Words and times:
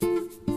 Thank 0.00 0.48
you. 0.48 0.53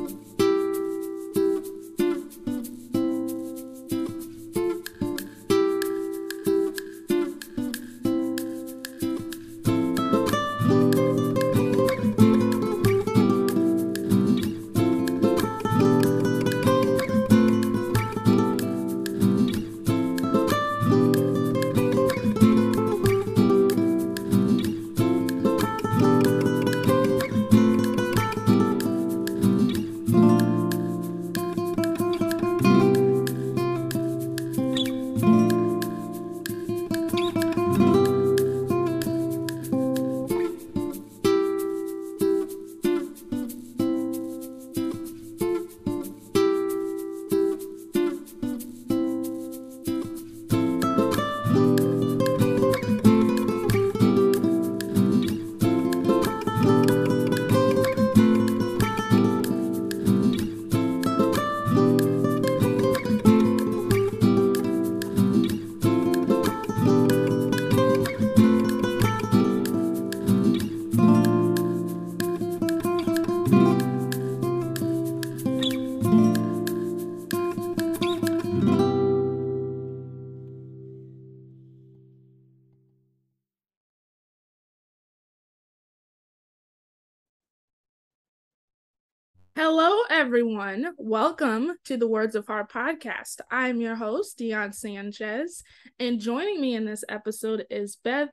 Hello, 89.58 90.03
everyone. 90.12 90.94
Welcome 91.00 91.72
to 91.86 91.97
the 91.97 92.08
Words 92.08 92.36
of 92.36 92.46
Heart 92.46 92.72
podcast. 92.72 93.41
I'm 93.50 93.81
your 93.81 93.96
host, 93.96 94.38
Dion 94.38 94.72
Sanchez, 94.72 95.63
and 96.00 96.19
joining 96.19 96.62
me 96.62 96.75
in 96.75 96.85
this 96.85 97.03
episode 97.09 97.66
is 97.72 97.96
Beth 97.96 98.29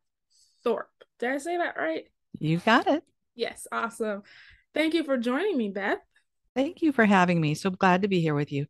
Thorpe. 0.63 0.91
Did 1.19 1.31
I 1.31 1.39
say 1.39 1.57
that 1.57 1.79
right? 1.79 2.05
You 2.41 2.59
got 2.59 2.89
it. 2.89 3.05
Yes, 3.35 3.67
awesome. 3.73 4.23
Thank 4.75 4.93
you 4.93 5.03
for 5.03 5.17
joining 5.17 5.57
me, 5.57 5.71
Beth. 5.71 5.97
Thank 6.55 6.83
you 6.83 6.93
for 6.93 7.07
having 7.07 7.41
me. 7.41 7.55
So 7.55 7.71
glad 7.71 8.03
to 8.03 8.09
be 8.09 8.21
here 8.21 8.35
with 8.35 8.53
you. 8.53 8.67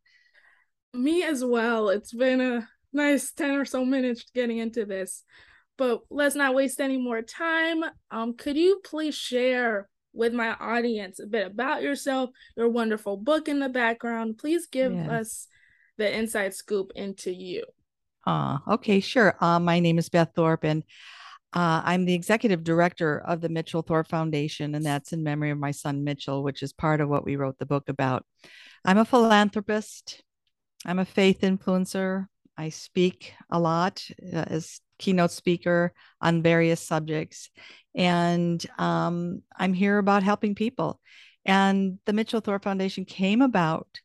Me 0.93 1.23
as 1.23 1.43
well. 1.43 1.89
It's 1.89 2.13
been 2.13 2.39
a 2.39 2.69
nice 2.93 3.33
10 3.33 3.51
or 3.51 3.65
so 3.65 3.83
minutes 3.83 4.23
getting 4.33 4.59
into 4.59 4.85
this, 4.85 5.25
but 5.77 6.03
let's 6.09 6.35
not 6.35 6.55
waste 6.55 6.79
any 6.79 6.99
more 6.99 7.21
time. 7.21 7.83
Um, 8.11 8.33
could 8.37 8.55
you 8.55 8.79
please 8.81 9.13
share 9.13 9.89
with 10.15 10.33
my 10.33 10.55
audience 10.59 11.19
a 11.19 11.27
bit 11.27 11.47
about 11.47 11.83
yourself, 11.83 12.29
your 12.55 12.69
wonderful 12.69 13.17
book 13.17 13.47
in 13.47 13.59
the 13.59 13.69
background. 13.69 14.37
Please 14.37 14.67
give 14.67 14.93
yes. 14.93 15.09
us 15.09 15.47
the 15.97 16.17
inside 16.17 16.53
scoop 16.53 16.91
into 16.95 17.31
you. 17.31 17.63
Uh, 18.25 18.57
okay, 18.67 18.99
sure. 18.99 19.35
Uh, 19.39 19.59
my 19.59 19.79
name 19.79 19.97
is 19.99 20.09
Beth 20.09 20.31
Thorpe, 20.35 20.63
and 20.63 20.83
uh, 21.53 21.81
I'm 21.85 22.05
the 22.05 22.13
executive 22.13 22.63
director 22.63 23.19
of 23.19 23.39
the 23.39 23.49
Mitchell 23.49 23.81
Thorpe 23.81 24.07
Foundation, 24.07 24.75
and 24.75 24.85
that's 24.85 25.13
in 25.13 25.23
memory 25.23 25.51
of 25.51 25.59
my 25.59 25.71
son 25.71 26.03
Mitchell, 26.03 26.43
which 26.43 26.63
is 26.63 26.73
part 26.73 27.01
of 27.01 27.09
what 27.09 27.23
we 27.23 27.35
wrote 27.35 27.59
the 27.59 27.65
book 27.65 27.87
about. 27.87 28.25
I'm 28.83 28.97
a 28.97 29.05
philanthropist, 29.05 30.23
I'm 30.85 30.99
a 30.99 31.05
faith 31.05 31.41
influencer. 31.41 32.27
I 32.57 32.69
speak 32.69 33.33
a 33.49 33.59
lot 33.59 34.05
uh, 34.21 34.45
as 34.47 34.79
keynote 34.97 35.31
speaker 35.31 35.93
on 36.21 36.41
various 36.41 36.81
subjects. 36.81 37.49
And 37.93 38.65
um, 38.77 39.41
I'm 39.55 39.73
here 39.73 39.97
about 39.97 40.23
helping 40.23 40.55
people. 40.55 40.99
And 41.45 41.99
the 42.05 42.13
Mitchell 42.13 42.41
Thorpe 42.41 42.63
Foundation 42.63 43.05
came 43.05 43.41
about 43.41 44.01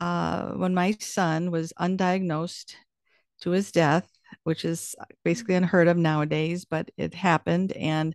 uh, 0.00 0.52
when 0.52 0.74
my 0.74 0.96
son 1.00 1.50
was 1.50 1.72
undiagnosed 1.78 2.74
to 3.42 3.50
his 3.50 3.72
death, 3.72 4.08
which 4.44 4.64
is 4.64 4.94
basically 5.24 5.54
unheard 5.54 5.88
of 5.88 5.96
nowadays, 5.96 6.64
but 6.64 6.90
it 6.96 7.14
happened. 7.14 7.72
And 7.72 8.14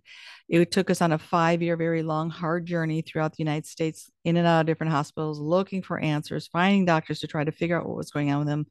it 0.49 0.71
took 0.71 0.89
us 0.89 1.01
on 1.01 1.11
a 1.11 1.17
five 1.17 1.61
year, 1.61 1.77
very 1.77 2.03
long, 2.03 2.29
hard 2.29 2.65
journey 2.65 3.01
throughout 3.01 3.31
the 3.31 3.43
United 3.43 3.65
States, 3.65 4.09
in 4.23 4.37
and 4.37 4.47
out 4.47 4.61
of 4.61 4.65
different 4.67 4.91
hospitals, 4.91 5.39
looking 5.39 5.81
for 5.81 5.99
answers, 5.99 6.47
finding 6.47 6.85
doctors 6.85 7.19
to 7.19 7.27
try 7.27 7.43
to 7.43 7.51
figure 7.51 7.79
out 7.79 7.87
what 7.87 7.97
was 7.97 8.11
going 8.11 8.31
on 8.31 8.39
with 8.39 8.47
him. 8.47 8.65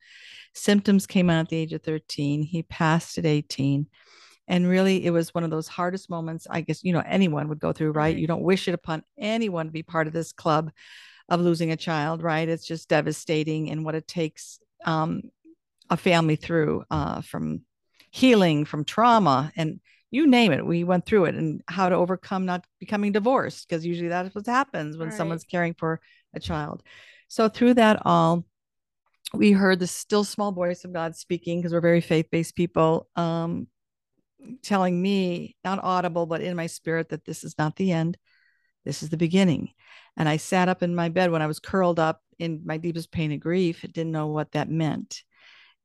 Symptoms 0.54 1.06
came 1.06 1.30
on 1.30 1.36
at 1.38 1.48
the 1.48 1.56
age 1.56 1.72
of 1.72 1.82
13. 1.82 2.42
He 2.42 2.62
passed 2.62 3.18
at 3.18 3.26
18 3.26 3.86
and 4.50 4.68
really 4.68 5.06
it 5.06 5.10
was 5.10 5.32
one 5.32 5.44
of 5.44 5.50
those 5.50 5.68
hardest 5.68 6.10
moments 6.10 6.46
i 6.50 6.60
guess 6.60 6.82
you 6.82 6.92
know 6.92 7.02
anyone 7.06 7.48
would 7.48 7.60
go 7.60 7.72
through 7.72 7.92
right 7.92 8.16
you 8.16 8.26
don't 8.26 8.42
wish 8.42 8.68
it 8.68 8.74
upon 8.74 9.02
anyone 9.16 9.66
to 9.66 9.72
be 9.72 9.82
part 9.82 10.06
of 10.06 10.12
this 10.12 10.32
club 10.32 10.70
of 11.28 11.40
losing 11.40 11.70
a 11.70 11.76
child 11.76 12.22
right 12.22 12.48
it's 12.48 12.66
just 12.66 12.88
devastating 12.88 13.70
and 13.70 13.84
what 13.84 13.94
it 13.94 14.06
takes 14.06 14.58
um, 14.84 15.22
a 15.90 15.96
family 15.96 16.36
through 16.36 16.84
uh, 16.90 17.20
from 17.20 17.62
healing 18.10 18.64
from 18.64 18.84
trauma 18.84 19.52
and 19.56 19.80
you 20.10 20.26
name 20.26 20.50
it 20.50 20.66
we 20.66 20.82
went 20.82 21.06
through 21.06 21.26
it 21.26 21.34
and 21.36 21.62
how 21.68 21.88
to 21.88 21.94
overcome 21.94 22.44
not 22.44 22.64
becoming 22.80 23.12
divorced 23.12 23.68
because 23.68 23.86
usually 23.86 24.08
that's 24.08 24.34
what 24.34 24.46
happens 24.46 24.96
when 24.96 25.08
right. 25.08 25.16
someone's 25.16 25.44
caring 25.44 25.74
for 25.74 26.00
a 26.34 26.40
child 26.40 26.82
so 27.28 27.48
through 27.48 27.74
that 27.74 28.00
all 28.04 28.44
we 29.32 29.52
heard 29.52 29.78
the 29.78 29.86
still 29.86 30.24
small 30.24 30.50
voice 30.50 30.84
of 30.84 30.92
god 30.92 31.14
speaking 31.14 31.60
because 31.60 31.72
we're 31.72 31.80
very 31.80 32.00
faith-based 32.00 32.56
people 32.56 33.08
um, 33.14 33.68
telling 34.62 35.00
me, 35.00 35.56
not 35.64 35.82
audible, 35.82 36.26
but 36.26 36.40
in 36.40 36.56
my 36.56 36.66
spirit, 36.66 37.10
that 37.10 37.24
this 37.24 37.44
is 37.44 37.56
not 37.58 37.76
the 37.76 37.92
end. 37.92 38.16
This 38.84 39.02
is 39.02 39.10
the 39.10 39.16
beginning. 39.16 39.70
And 40.16 40.28
I 40.28 40.36
sat 40.36 40.68
up 40.68 40.82
in 40.82 40.94
my 40.94 41.08
bed 41.08 41.30
when 41.30 41.42
I 41.42 41.46
was 41.46 41.60
curled 41.60 41.98
up 41.98 42.20
in 42.38 42.62
my 42.64 42.78
deepest 42.78 43.10
pain 43.10 43.32
and 43.32 43.40
grief, 43.40 43.82
didn't 43.82 44.12
know 44.12 44.28
what 44.28 44.52
that 44.52 44.70
meant. 44.70 45.22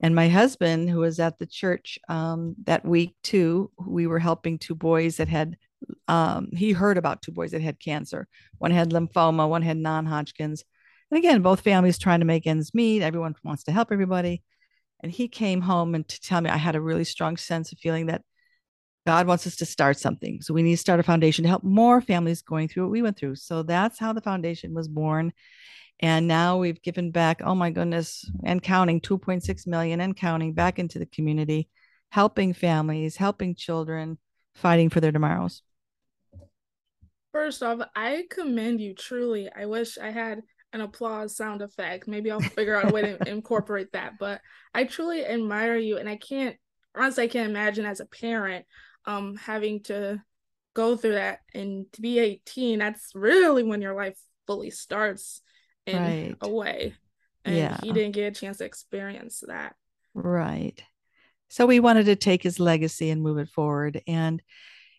And 0.02 0.14
my 0.14 0.28
husband, 0.28 0.90
who 0.90 1.00
was 1.00 1.20
at 1.20 1.40
the 1.40 1.46
church 1.46 1.98
um, 2.10 2.56
that 2.66 2.86
week 2.86 3.16
too, 3.24 3.72
we 3.78 4.08
were 4.08 4.20
helping 4.20 4.60
two 4.60 4.76
boys 4.76 5.18
that 5.18 5.30
had, 5.30 5.58
um, 6.08 6.50
he 6.52 6.74
heard 6.74 6.98
about 6.98 7.22
two 7.22 7.32
boys 7.32 7.52
that 7.52 7.62
had 7.62 7.80
cancer. 7.80 8.28
One 8.58 8.72
had 8.72 8.92
lymphoma, 8.92 9.48
one 9.48 9.62
had 9.62 9.78
non 9.78 10.06
Hodgkin's. 10.06 10.64
And 11.12 11.18
again, 11.18 11.42
both 11.42 11.62
families 11.62 11.98
trying 11.98 12.20
to 12.20 12.26
make 12.26 12.46
ends 12.46 12.74
meet. 12.74 13.02
Everyone 13.02 13.36
wants 13.44 13.64
to 13.66 13.72
help 13.72 13.92
everybody. 13.92 14.44
And 15.02 15.12
he 15.12 15.28
came 15.28 15.62
home 15.62 15.96
and 15.96 16.08
to 16.08 16.22
tell 16.22 16.42
me 16.42 16.50
I 16.50 16.58
had 16.58 16.76
a 16.76 16.82
really 16.82 17.04
strong 17.04 17.38
sense 17.38 17.72
of 17.72 17.80
feeling 17.80 18.08
that 18.08 18.24
God 19.06 19.28
wants 19.28 19.46
us 19.46 19.56
to 19.58 19.66
start 19.66 20.00
something. 20.00 20.42
So 20.42 20.54
we 20.54 20.64
need 20.64 20.72
to 20.72 20.78
start 20.78 21.00
a 21.00 21.04
foundation 21.04 21.44
to 21.44 21.50
help 21.50 21.64
more 21.64 22.02
families 22.02 22.42
going 22.42 22.68
through 22.68 22.84
what 22.84 22.92
we 22.92 23.04
went 23.04 23.18
through. 23.18 23.36
So 23.36 23.62
that's 23.62 24.00
how 24.00 24.14
the 24.14 24.22
foundation 24.22 24.74
was 24.74 24.88
born. 24.88 25.32
And 26.00 26.28
now 26.28 26.58
we've 26.58 26.82
given 26.82 27.12
back, 27.12 27.42
oh 27.44 27.56
my 27.56 27.72
goodness, 27.72 28.30
and 28.44 28.62
counting 28.62 29.00
2.6 29.00 29.68
million 29.68 30.02
and 30.02 30.16
counting 30.16 30.54
back 30.54 30.78
into 30.78 31.00
the 31.00 31.06
community, 31.06 31.70
helping 32.10 32.54
families, 32.54 33.16
helping 33.16 33.56
children, 33.56 34.18
fighting 34.54 34.90
for 34.90 35.00
their 35.00 35.12
tomorrows. 35.12 35.62
First 37.32 37.64
off, 37.64 37.80
I 37.96 38.26
commend 38.30 38.82
you 38.82 38.94
truly. 38.94 39.50
I 39.54 39.66
wish 39.66 39.98
I 39.98 40.12
had 40.12 40.42
an 40.74 40.82
applause 40.82 41.36
sound 41.36 41.62
effect. 41.62 42.08
Maybe 42.08 42.30
I'll 42.30 42.40
figure 42.40 42.76
out 42.76 42.90
a 42.90 42.94
way 42.94 43.02
to 43.02 43.18
incorporate 43.30 43.92
that. 43.94 44.14
But 44.20 44.42
I 44.74 44.84
truly 44.84 45.26
admire 45.26 45.78
you. 45.78 45.98
And 45.98 46.10
I 46.10 46.18
can't, 46.18 46.58
honestly, 46.94 47.26
I 47.26 47.28
can't 47.28 47.50
imagine 47.50 47.86
as 47.86 48.00
a 48.00 48.06
parent 48.06 48.66
um 49.08 49.36
having 49.36 49.84
to 49.84 50.22
go 50.74 50.98
through 50.98 51.14
that 51.14 51.40
and 51.54 51.86
to 51.94 52.02
be 52.02 52.20
18 52.20 52.80
that's 52.80 53.12
really 53.16 53.64
when 53.64 53.82
your 53.82 53.96
life 53.96 54.18
fully 54.46 54.70
starts 54.70 55.42
in 55.86 56.02
right. 56.02 56.36
a 56.42 56.50
way. 56.50 56.94
And 57.44 57.56
yeah. 57.56 57.78
he 57.82 57.94
didn't 57.94 58.14
get 58.14 58.36
a 58.36 58.40
chance 58.40 58.58
to 58.58 58.66
experience 58.66 59.44
that. 59.48 59.76
Right. 60.14 60.82
So 61.50 61.66
we 61.66 61.80
wanted 61.80 62.08
to 62.08 62.16
take 62.16 62.42
his 62.42 62.60
legacy 62.60 63.10
and 63.10 63.22
move 63.22 63.38
it 63.38 63.50
forward. 63.50 64.02
And 64.08 64.42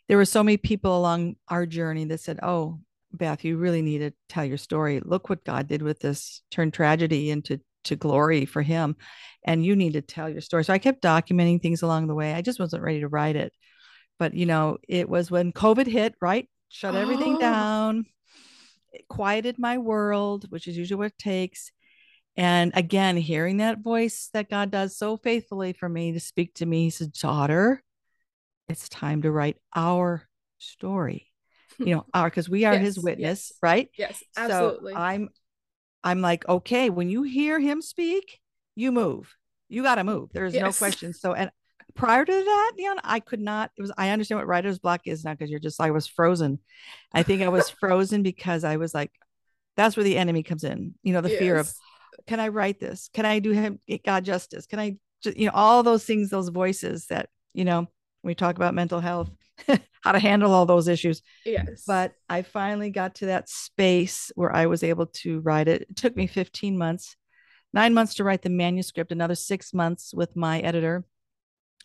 there 0.09 0.17
were 0.17 0.25
so 0.25 0.43
many 0.43 0.57
people 0.57 0.97
along 0.97 1.37
our 1.49 1.67
journey 1.67 2.05
that 2.05 2.21
said, 2.21 2.39
Oh, 2.43 2.81
Beth, 3.13 3.45
you 3.45 3.57
really 3.57 3.83
need 3.83 3.99
to 3.99 4.13
tell 4.29 4.45
your 4.45 4.59
story. 4.59 5.01
Look 5.05 5.29
what 5.29 5.45
God 5.45 5.69
did 5.69 5.83
with 5.83 5.99
this, 6.01 6.43
turn 6.51 6.71
tragedy 6.71 7.31
into 7.31 7.61
to 7.85 7.97
glory 7.97 8.45
for 8.45 8.63
him. 8.63 8.97
And 9.45 9.65
you 9.65 9.75
need 9.77 9.95
to 9.95 10.03
tell 10.03 10.29
your 10.29 10.41
story. 10.41 10.65
So 10.65 10.73
I 10.73 10.79
kept 10.79 11.03
documenting 11.03 11.63
things 11.63 11.83
along 11.83 12.07
the 12.07 12.15
way. 12.15 12.35
I 12.35 12.43
just 12.43 12.61
wasn't 12.61 12.83
ready 12.83 13.01
to 13.01 13.09
write 13.09 13.37
it. 13.37 13.53
But 14.19 14.35
you 14.35 14.47
know, 14.47 14.79
it 14.89 15.09
was 15.09 15.31
when 15.31 15.53
COVID 15.53 15.87
hit, 15.87 16.15
right? 16.21 16.49
Shut 16.69 16.95
oh. 16.95 16.99
everything 16.99 17.39
down, 17.39 18.07
quieted 19.09 19.59
my 19.59 19.79
world, 19.79 20.51
which 20.51 20.67
is 20.67 20.77
usually 20.77 20.99
what 20.99 21.13
it 21.13 21.19
takes. 21.19 21.71
And 22.37 22.73
again, 22.75 23.17
hearing 23.17 23.59
that 23.59 23.79
voice 23.81 24.29
that 24.35 24.51
God 24.51 24.71
does 24.71 24.97
so 24.97 25.17
faithfully 25.17 25.73
for 25.73 25.89
me 25.89 26.13
to 26.13 26.21
speak 26.21 26.55
to 26.55 26.67
me, 26.67 26.85
he 26.85 26.91
said, 26.91 27.13
Daughter, 27.13 27.83
it's 28.69 28.89
time 28.89 29.23
to 29.23 29.31
write 29.31 29.57
our 29.75 30.29
story. 30.59 31.31
You 31.79 31.97
know, 31.97 32.07
our 32.15 32.31
because 32.31 32.49
we 32.49 32.65
are 32.65 32.73
yes, 32.73 32.83
his 32.83 32.99
witness, 32.99 33.53
yes. 33.53 33.59
right? 33.61 33.91
Yes, 33.99 34.25
absolutely. 34.35 34.95
So 34.95 34.99
I'm 34.99 35.29
I'm 36.03 36.23
like, 36.23 36.49
okay, 36.49 36.89
when 36.89 37.11
you 37.11 37.23
hear 37.23 37.61
him 37.61 37.83
speak, 37.83 38.41
you 38.77 38.93
move. 38.93 39.37
You 39.69 39.83
got 39.83 39.97
to 39.97 40.05
move. 40.05 40.31
There's 40.33 40.55
yes. 40.55 40.63
no 40.63 40.73
question. 40.73 41.13
So, 41.13 41.35
and 41.35 41.51
prior 41.97 42.25
to 42.25 42.33
that, 42.33 42.73
Neon, 42.77 42.99
I 43.03 43.21
could 43.21 43.41
not. 43.41 43.71
It 43.77 43.83
was. 43.83 43.93
I 43.97 44.11
understand 44.11 44.39
what 44.39 44.47
writer's 44.47 44.79
block 44.79 45.03
is 45.07 45.25
now 45.25 45.33
because 45.33 45.51
you're 45.51 45.61
just. 45.61 45.81
I 45.81 45.91
was 45.91 46.07
frozen. 46.07 46.59
I 47.13 47.23
think 47.23 47.43
I 47.43 47.49
was 47.49 47.71
frozen 47.71 48.23
because 48.23 48.65
I 48.65 48.77
was 48.77 48.95
like, 48.95 49.11
that's 49.77 49.97
where 49.97 50.05
the 50.05 50.19
enemy 50.19 50.43
comes 50.43 50.65
in. 50.65 50.95
You 51.03 51.13
know, 51.13 51.21
the 51.21 51.31
yes. 51.31 51.39
fear 51.39 51.57
of, 51.57 51.73
can 52.27 52.41
I 52.41 52.49
write 52.49 52.81
this? 52.81 53.11
Can 53.13 53.27
I 53.27 53.39
do 53.41 53.51
him 53.51 53.81
God 54.05 54.25
justice? 54.25 54.67
Can 54.67 54.79
I, 54.79 54.97
just, 55.23 55.37
you 55.37 55.47
know, 55.47 55.53
all 55.55 55.83
those 55.83 56.05
things, 56.05 56.31
those 56.31 56.51
voices 56.51 57.07
that 57.07 57.29
you 57.57 57.65
know, 57.65 57.89
we 58.23 58.35
talk 58.35 58.57
about 58.57 58.75
mental 58.75 59.01
health, 59.01 59.31
how 60.03 60.13
to 60.13 60.19
handle 60.19 60.53
all 60.53 60.67
those 60.67 60.89
issues. 60.89 61.23
Yes. 61.45 61.85
But 61.87 62.13
I 62.29 62.43
finally 62.43 62.91
got 62.91 63.17
to 63.17 63.27
that 63.27 63.49
space 63.49 64.31
where 64.37 64.55
I 64.55 64.67
was 64.67 64.85
able 64.85 65.07
to 65.07 65.41
write 65.41 65.67
it. 65.67 65.83
It 65.83 65.97
took 65.97 66.15
me 66.15 66.27
15 66.27 66.77
months, 66.77 67.17
nine 67.73 67.95
months 67.95 68.15
to 68.17 68.25
write 68.25 68.43
the 68.43 68.51
manuscript, 68.51 69.11
another 69.11 69.35
six 69.35 69.73
months 69.73 70.13
with 70.15 70.37
my 70.37 70.61
editor. 70.61 71.05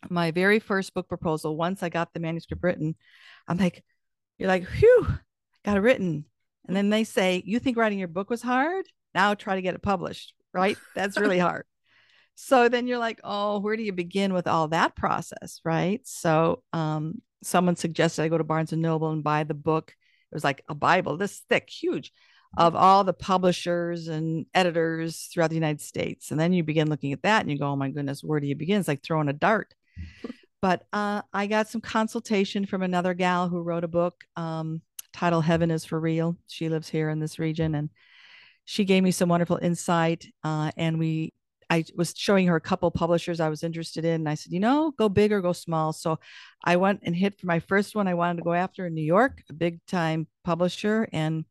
My 0.10 0.32
very 0.32 0.60
first 0.60 0.94
book 0.94 1.08
proposal, 1.08 1.56
once 1.56 1.84
I 1.84 1.90
got 1.90 2.14
the 2.14 2.20
manuscript 2.20 2.64
written, 2.64 2.96
I'm 3.48 3.58
like, 3.58 3.84
you're 4.38 4.48
like, 4.48 4.66
whew, 4.66 5.08
got 5.64 5.78
it 5.78 5.82
written. 5.82 6.26
And 6.68 6.76
then 6.76 6.90
they 6.90 7.04
say, 7.04 7.42
you 7.46 7.60
think 7.60 7.78
writing 7.78 8.00
your 8.00 8.08
book 8.08 8.30
was 8.30 8.42
hard? 8.42 8.86
Now 9.14 9.34
try 9.34 9.56
to 9.56 9.62
get 9.62 9.76
it 9.76 9.82
published, 9.82 10.34
right? 10.54 10.78
That's 10.96 11.18
really 11.18 11.40
hard. 11.50 11.66
So 12.36 12.70
then 12.70 12.88
you're 12.88 12.98
like, 12.98 13.20
oh, 13.24 13.60
where 13.60 13.76
do 13.76 13.84
you 13.84 13.94
begin 13.94 14.34
with 14.34 14.48
all 14.48 14.70
that 14.70 14.96
process, 14.96 15.60
right? 15.64 16.02
So 16.06 16.64
um, 16.74 17.22
someone 17.44 17.76
suggested 17.76 18.24
I 18.24 18.30
go 18.30 18.38
to 18.38 18.44
Barnes 18.44 18.74
and 18.74 18.82
Noble 18.82 19.12
and 19.12 19.24
buy 19.24 19.44
the 19.44 19.54
book. 19.54 19.94
It 20.32 20.36
was 20.36 20.44
like 20.44 20.64
a 20.70 20.76
Bible, 20.76 21.18
this 21.18 21.42
thick, 21.50 21.70
huge, 21.70 22.12
of 22.58 22.76
all 22.76 23.04
the 23.04 23.14
publishers 23.14 24.08
and 24.08 24.46
editors 24.54 25.30
throughout 25.32 25.50
the 25.50 25.56
United 25.56 25.82
States. 25.82 26.32
And 26.32 26.40
then 26.40 26.54
you 26.54 26.64
begin 26.64 26.90
looking 26.90 27.14
at 27.14 27.24
that 27.24 27.42
and 27.42 27.52
you 27.52 27.60
go, 27.60 27.68
oh 27.68 27.76
my 27.76 27.90
goodness, 27.90 28.24
where 28.24 28.40
do 28.40 28.48
you 28.48 28.56
begin? 28.56 28.80
It's 28.80 28.88
like 28.88 29.04
throwing 29.04 29.30
a 29.30 29.34
dart. 29.34 29.74
But 30.62 30.84
uh, 30.94 31.22
I 31.34 31.48
got 31.48 31.70
some 31.70 31.82
consultation 31.82 32.66
from 32.66 32.84
another 32.84 33.14
gal 33.14 33.50
who 33.50 33.62
wrote 33.62 33.84
a 33.84 33.90
book 33.90 34.24
um, 34.36 34.82
titled 35.14 35.44
Heaven 35.44 35.72
is 35.72 35.86
for 35.86 36.00
Real. 36.00 36.38
She 36.48 36.70
lives 36.70 36.88
here 36.90 37.10
in 37.10 37.20
this 37.20 37.40
region. 37.40 37.76
And 37.76 37.90
she 38.66 38.86
gave 38.86 39.04
me 39.04 39.12
some 39.12 39.30
wonderful 39.30 39.60
insight. 39.62 40.28
Uh, 40.44 40.72
and 40.78 41.00
we 41.00 41.34
I 41.70 41.86
was 41.96 42.14
showing 42.16 42.48
her 42.48 42.58
a 42.58 42.62
couple 42.62 42.92
publishers 42.92 43.40
I 43.40 43.48
was 43.48 43.64
interested 43.64 44.04
in. 44.04 44.16
And 44.16 44.30
I 44.30 44.36
said, 44.36 44.52
you 44.52 44.60
know, 44.60 44.92
go 44.98 45.08
big 45.08 45.32
or 45.32 45.42
go 45.42 45.54
small. 45.54 45.94
So 45.94 46.20
I 46.64 46.76
went 46.76 47.00
and 47.04 47.16
hit 47.16 47.40
for 47.40 47.48
my 47.48 47.60
first 47.60 47.96
one 47.96 48.10
I 48.10 48.14
wanted 48.14 48.38
to 48.38 48.44
go 48.44 48.54
after 48.54 48.86
in 48.86 48.94
New 48.94 49.02
York, 49.02 49.42
a 49.50 49.54
big 49.54 49.80
time 49.86 50.28
publisher. 50.44 51.08
And 51.14 51.46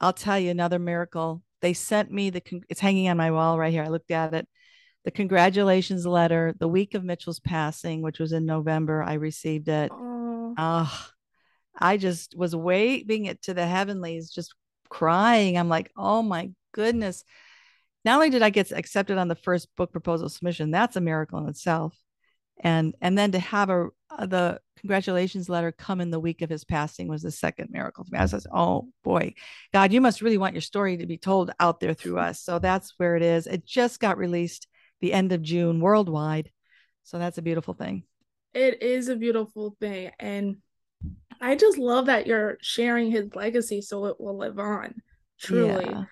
I'll 0.00 0.12
tell 0.12 0.38
you 0.38 0.52
another 0.52 0.78
miracle. 0.78 1.42
They 1.60 1.72
sent 1.72 2.12
me 2.12 2.30
the, 2.30 2.40
it's 2.68 2.78
hanging 2.78 3.08
on 3.08 3.16
my 3.16 3.32
wall 3.32 3.58
right 3.58 3.72
here. 3.72 3.82
I 3.82 3.88
looked 3.88 4.12
at 4.12 4.32
it. 4.32 4.48
The 5.04 5.10
congratulations 5.10 6.06
letter, 6.06 6.54
the 6.58 6.68
week 6.68 6.94
of 6.94 7.04
Mitchell's 7.04 7.40
passing, 7.40 8.02
which 8.02 8.18
was 8.18 8.32
in 8.32 8.44
November, 8.44 9.02
I 9.02 9.14
received 9.14 9.68
it. 9.68 9.90
Oh, 9.92 11.08
I 11.78 11.96
just 11.96 12.36
was 12.36 12.54
waving 12.54 13.26
it 13.26 13.42
to 13.42 13.54
the 13.54 13.66
heavenlies, 13.66 14.30
just 14.30 14.54
crying. 14.90 15.56
I'm 15.56 15.68
like, 15.68 15.90
oh 15.96 16.22
my 16.22 16.50
goodness 16.72 17.24
not 18.04 18.14
only 18.14 18.30
did 18.30 18.42
I 18.42 18.50
get 18.50 18.72
accepted 18.72 19.18
on 19.18 19.28
the 19.28 19.34
first 19.34 19.68
book 19.76 19.92
proposal 19.92 20.28
submission, 20.28 20.70
that's 20.70 20.96
a 20.96 21.00
miracle 21.00 21.38
in 21.40 21.48
itself. 21.48 21.94
And 22.60 22.94
and 23.00 23.16
then 23.16 23.32
to 23.32 23.38
have 23.38 23.70
a, 23.70 23.88
a 24.10 24.26
the 24.26 24.60
congratulations 24.78 25.48
letter 25.48 25.72
come 25.72 26.00
in 26.00 26.10
the 26.10 26.20
week 26.20 26.40
of 26.40 26.48
his 26.50 26.64
passing 26.64 27.08
was 27.08 27.22
the 27.22 27.30
second 27.30 27.68
miracle 27.70 28.04
for 28.04 28.10
me. 28.12 28.18
I 28.18 28.22
was 28.22 28.32
like, 28.32 28.42
oh 28.52 28.88
boy, 29.04 29.34
God, 29.72 29.92
you 29.92 30.00
must 30.00 30.22
really 30.22 30.38
want 30.38 30.54
your 30.54 30.62
story 30.62 30.96
to 30.96 31.06
be 31.06 31.18
told 31.18 31.50
out 31.60 31.80
there 31.80 31.94
through 31.94 32.18
us. 32.18 32.40
So 32.40 32.58
that's 32.58 32.94
where 32.96 33.16
it 33.16 33.22
is. 33.22 33.46
It 33.46 33.66
just 33.66 34.00
got 34.00 34.18
released 34.18 34.66
the 35.00 35.12
end 35.12 35.32
of 35.32 35.42
June 35.42 35.80
worldwide. 35.80 36.50
So 37.04 37.18
that's 37.18 37.38
a 37.38 37.42
beautiful 37.42 37.74
thing. 37.74 38.04
It 38.54 38.82
is 38.82 39.08
a 39.08 39.16
beautiful 39.16 39.76
thing. 39.80 40.10
And 40.18 40.56
I 41.40 41.54
just 41.54 41.78
love 41.78 42.06
that 42.06 42.26
you're 42.26 42.58
sharing 42.60 43.10
his 43.10 43.34
legacy 43.34 43.80
so 43.80 44.06
it 44.06 44.20
will 44.20 44.36
live 44.36 44.58
on. 44.58 44.94
Truly. 45.40 45.84
Yeah. 45.84 46.04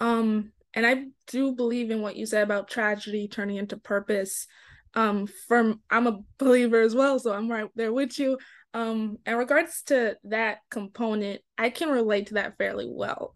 Um 0.00 0.52
and 0.74 0.86
I 0.86 1.04
do 1.26 1.52
believe 1.52 1.90
in 1.90 2.00
what 2.00 2.16
you 2.16 2.26
said 2.26 2.42
about 2.42 2.68
tragedy 2.68 3.28
turning 3.28 3.56
into 3.56 3.76
purpose. 3.76 4.46
Um, 4.94 5.26
from 5.48 5.80
I'm 5.90 6.06
a 6.06 6.20
believer 6.38 6.80
as 6.80 6.94
well, 6.94 7.18
so 7.18 7.32
I'm 7.32 7.50
right 7.50 7.68
there 7.74 7.92
with 7.92 8.18
you. 8.18 8.38
Um, 8.74 9.18
in 9.26 9.36
regards 9.36 9.82
to 9.84 10.16
that 10.24 10.58
component, 10.70 11.40
I 11.58 11.70
can 11.70 11.90
relate 11.90 12.28
to 12.28 12.34
that 12.34 12.56
fairly 12.58 12.88
well. 12.90 13.34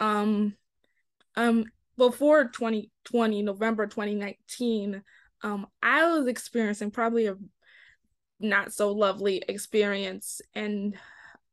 Um, 0.00 0.56
um, 1.36 1.64
before 1.96 2.44
2020, 2.44 3.42
November 3.42 3.86
2019, 3.86 5.02
um, 5.42 5.66
I 5.82 6.06
was 6.10 6.26
experiencing 6.26 6.90
probably 6.90 7.26
a 7.26 7.36
not 8.38 8.72
so 8.72 8.92
lovely 8.92 9.42
experience, 9.48 10.40
and 10.54 10.94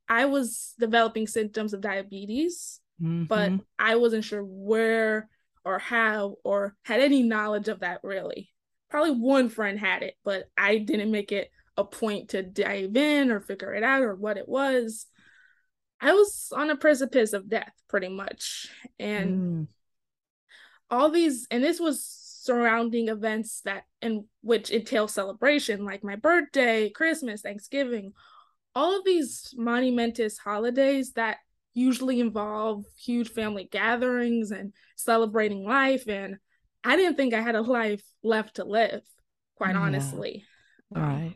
I 0.10 0.25
was 0.25 0.74
developing 0.80 1.28
symptoms 1.28 1.74
of 1.74 1.81
diabetes 1.81 2.81
mm-hmm. 3.01 3.24
but 3.25 3.51
I 3.78 3.95
wasn't 3.95 4.25
sure 4.25 4.44
where 4.44 5.30
or 5.66 5.80
how 5.80 6.38
or 6.44 6.76
had 6.83 7.00
any 7.00 7.23
knowledge 7.23 7.68
of 7.68 7.81
that 7.81 8.00
really. 8.04 8.50
Probably 8.90 9.12
one 9.12 9.50
friend 9.50 9.80
had 9.80 10.04
it, 10.04 10.16
but 10.23 10.45
I 10.57 10.78
didn't 10.78 11.12
make 11.12 11.31
it 11.31 11.50
a 11.78 11.83
point 11.83 12.30
to 12.30 12.44
dive 12.44 12.95
in 12.95 13.31
or 13.31 13.40
figure 13.40 13.73
it 13.73 13.83
out 13.83 14.04
or 14.04 14.16
what 14.16 14.38
it 14.38 14.47
was. 14.47 15.07
I 16.00 16.14
was 16.14 16.52
on 16.56 16.69
a 16.69 16.76
precipice 16.76 17.33
of 17.33 17.50
death 17.50 17.71
pretty 17.88 18.09
much. 18.09 18.68
And 19.00 19.42
mm. 19.42 19.68
All 20.94 21.09
these, 21.09 21.47
and 21.50 21.64
this 21.64 21.80
was 21.80 22.06
surrounding 22.06 23.07
events 23.07 23.62
that 23.62 23.83
in 24.02 24.26
which 24.42 24.69
entail 24.69 25.07
celebration, 25.07 25.85
like 25.85 26.04
my 26.04 26.16
birthday, 26.16 26.90
Christmas, 26.90 27.42
Thanksgiving, 27.42 28.14
all 28.76 28.97
of 28.97 29.04
these 29.04 29.54
monumentous 29.57 30.38
holidays 30.38 31.14
that 31.14 31.38
usually 31.73 32.19
involve 32.19 32.85
huge 32.95 33.30
family 33.31 33.68
gatherings 33.71 34.52
and 34.52 34.73
celebrating 34.95 35.66
life. 35.66 36.07
And 36.07 36.38
I 36.83 36.95
didn't 36.95 37.16
think 37.16 37.33
I 37.33 37.42
had 37.42 37.56
a 37.56 37.62
life 37.81 38.04
left 38.23 38.57
to 38.57 38.64
live, 38.64 39.02
quite 39.56 39.73
yeah. 39.73 39.81
honestly. 39.81 40.45
All 40.95 41.02
um, 41.02 41.09
right. 41.09 41.35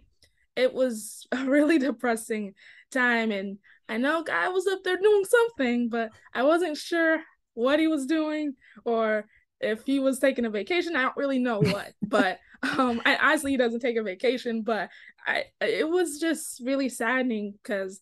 It 0.56 0.74
was 0.74 1.26
a 1.32 1.46
really 1.46 1.80
depressing 1.80 2.54
time. 2.92 3.32
And 3.32 3.58
I 3.90 3.98
know 3.98 4.24
God 4.24 4.54
was 4.54 4.68
up 4.68 4.84
there 4.84 4.98
doing 4.98 5.26
something, 5.26 5.90
but 5.90 6.12
I 6.34 6.44
wasn't 6.44 6.78
sure 6.78 7.22
what 7.56 7.80
he 7.80 7.88
was 7.88 8.06
doing 8.06 8.54
or 8.86 9.26
if 9.60 9.84
he 9.86 10.00
was 10.00 10.20
taking 10.20 10.46
a 10.46 10.50
vacation. 10.50 10.96
I 10.96 11.04
don't 11.04 11.18
really 11.18 11.40
know 11.40 11.60
what, 11.60 11.94
but 12.02 12.40
um, 12.64 13.02
I, 13.06 13.18
honestly, 13.18 13.52
he 13.52 13.58
doesn't 13.58 13.80
take 13.80 13.98
a 13.98 14.04
vacation, 14.04 14.62
but 14.62 14.90
I, 15.26 15.46
it 15.62 15.88
was 15.88 16.20
just 16.20 16.62
really 16.64 16.90
saddening 16.90 17.54
because 17.62 18.00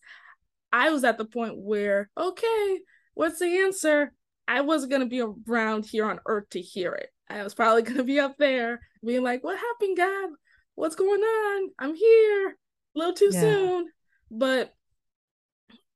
I 0.72 0.90
was 0.90 1.04
at 1.04 1.18
the 1.18 1.24
point 1.24 1.56
where, 1.56 2.10
okay, 2.16 2.78
what's 3.14 3.38
the 3.38 3.60
answer? 3.60 4.12
I 4.48 4.60
wasn't 4.60 4.90
going 4.90 5.02
to 5.02 5.08
be 5.08 5.22
around 5.50 5.86
here 5.86 6.06
on 6.06 6.20
earth 6.26 6.50
to 6.50 6.60
hear 6.60 6.92
it. 6.92 7.10
I 7.28 7.42
was 7.42 7.54
probably 7.54 7.82
going 7.82 7.96
to 7.96 8.04
be 8.04 8.20
up 8.20 8.36
there 8.38 8.80
being 9.04 9.22
like, 9.22 9.42
what 9.42 9.58
happened, 9.58 9.96
God? 9.96 10.30
What's 10.74 10.96
going 10.96 11.20
on? 11.20 11.70
I'm 11.78 11.94
here. 11.94 12.50
A 12.94 12.98
little 12.98 13.14
too 13.14 13.30
yeah. 13.32 13.40
soon. 13.40 13.86
But 14.30 14.72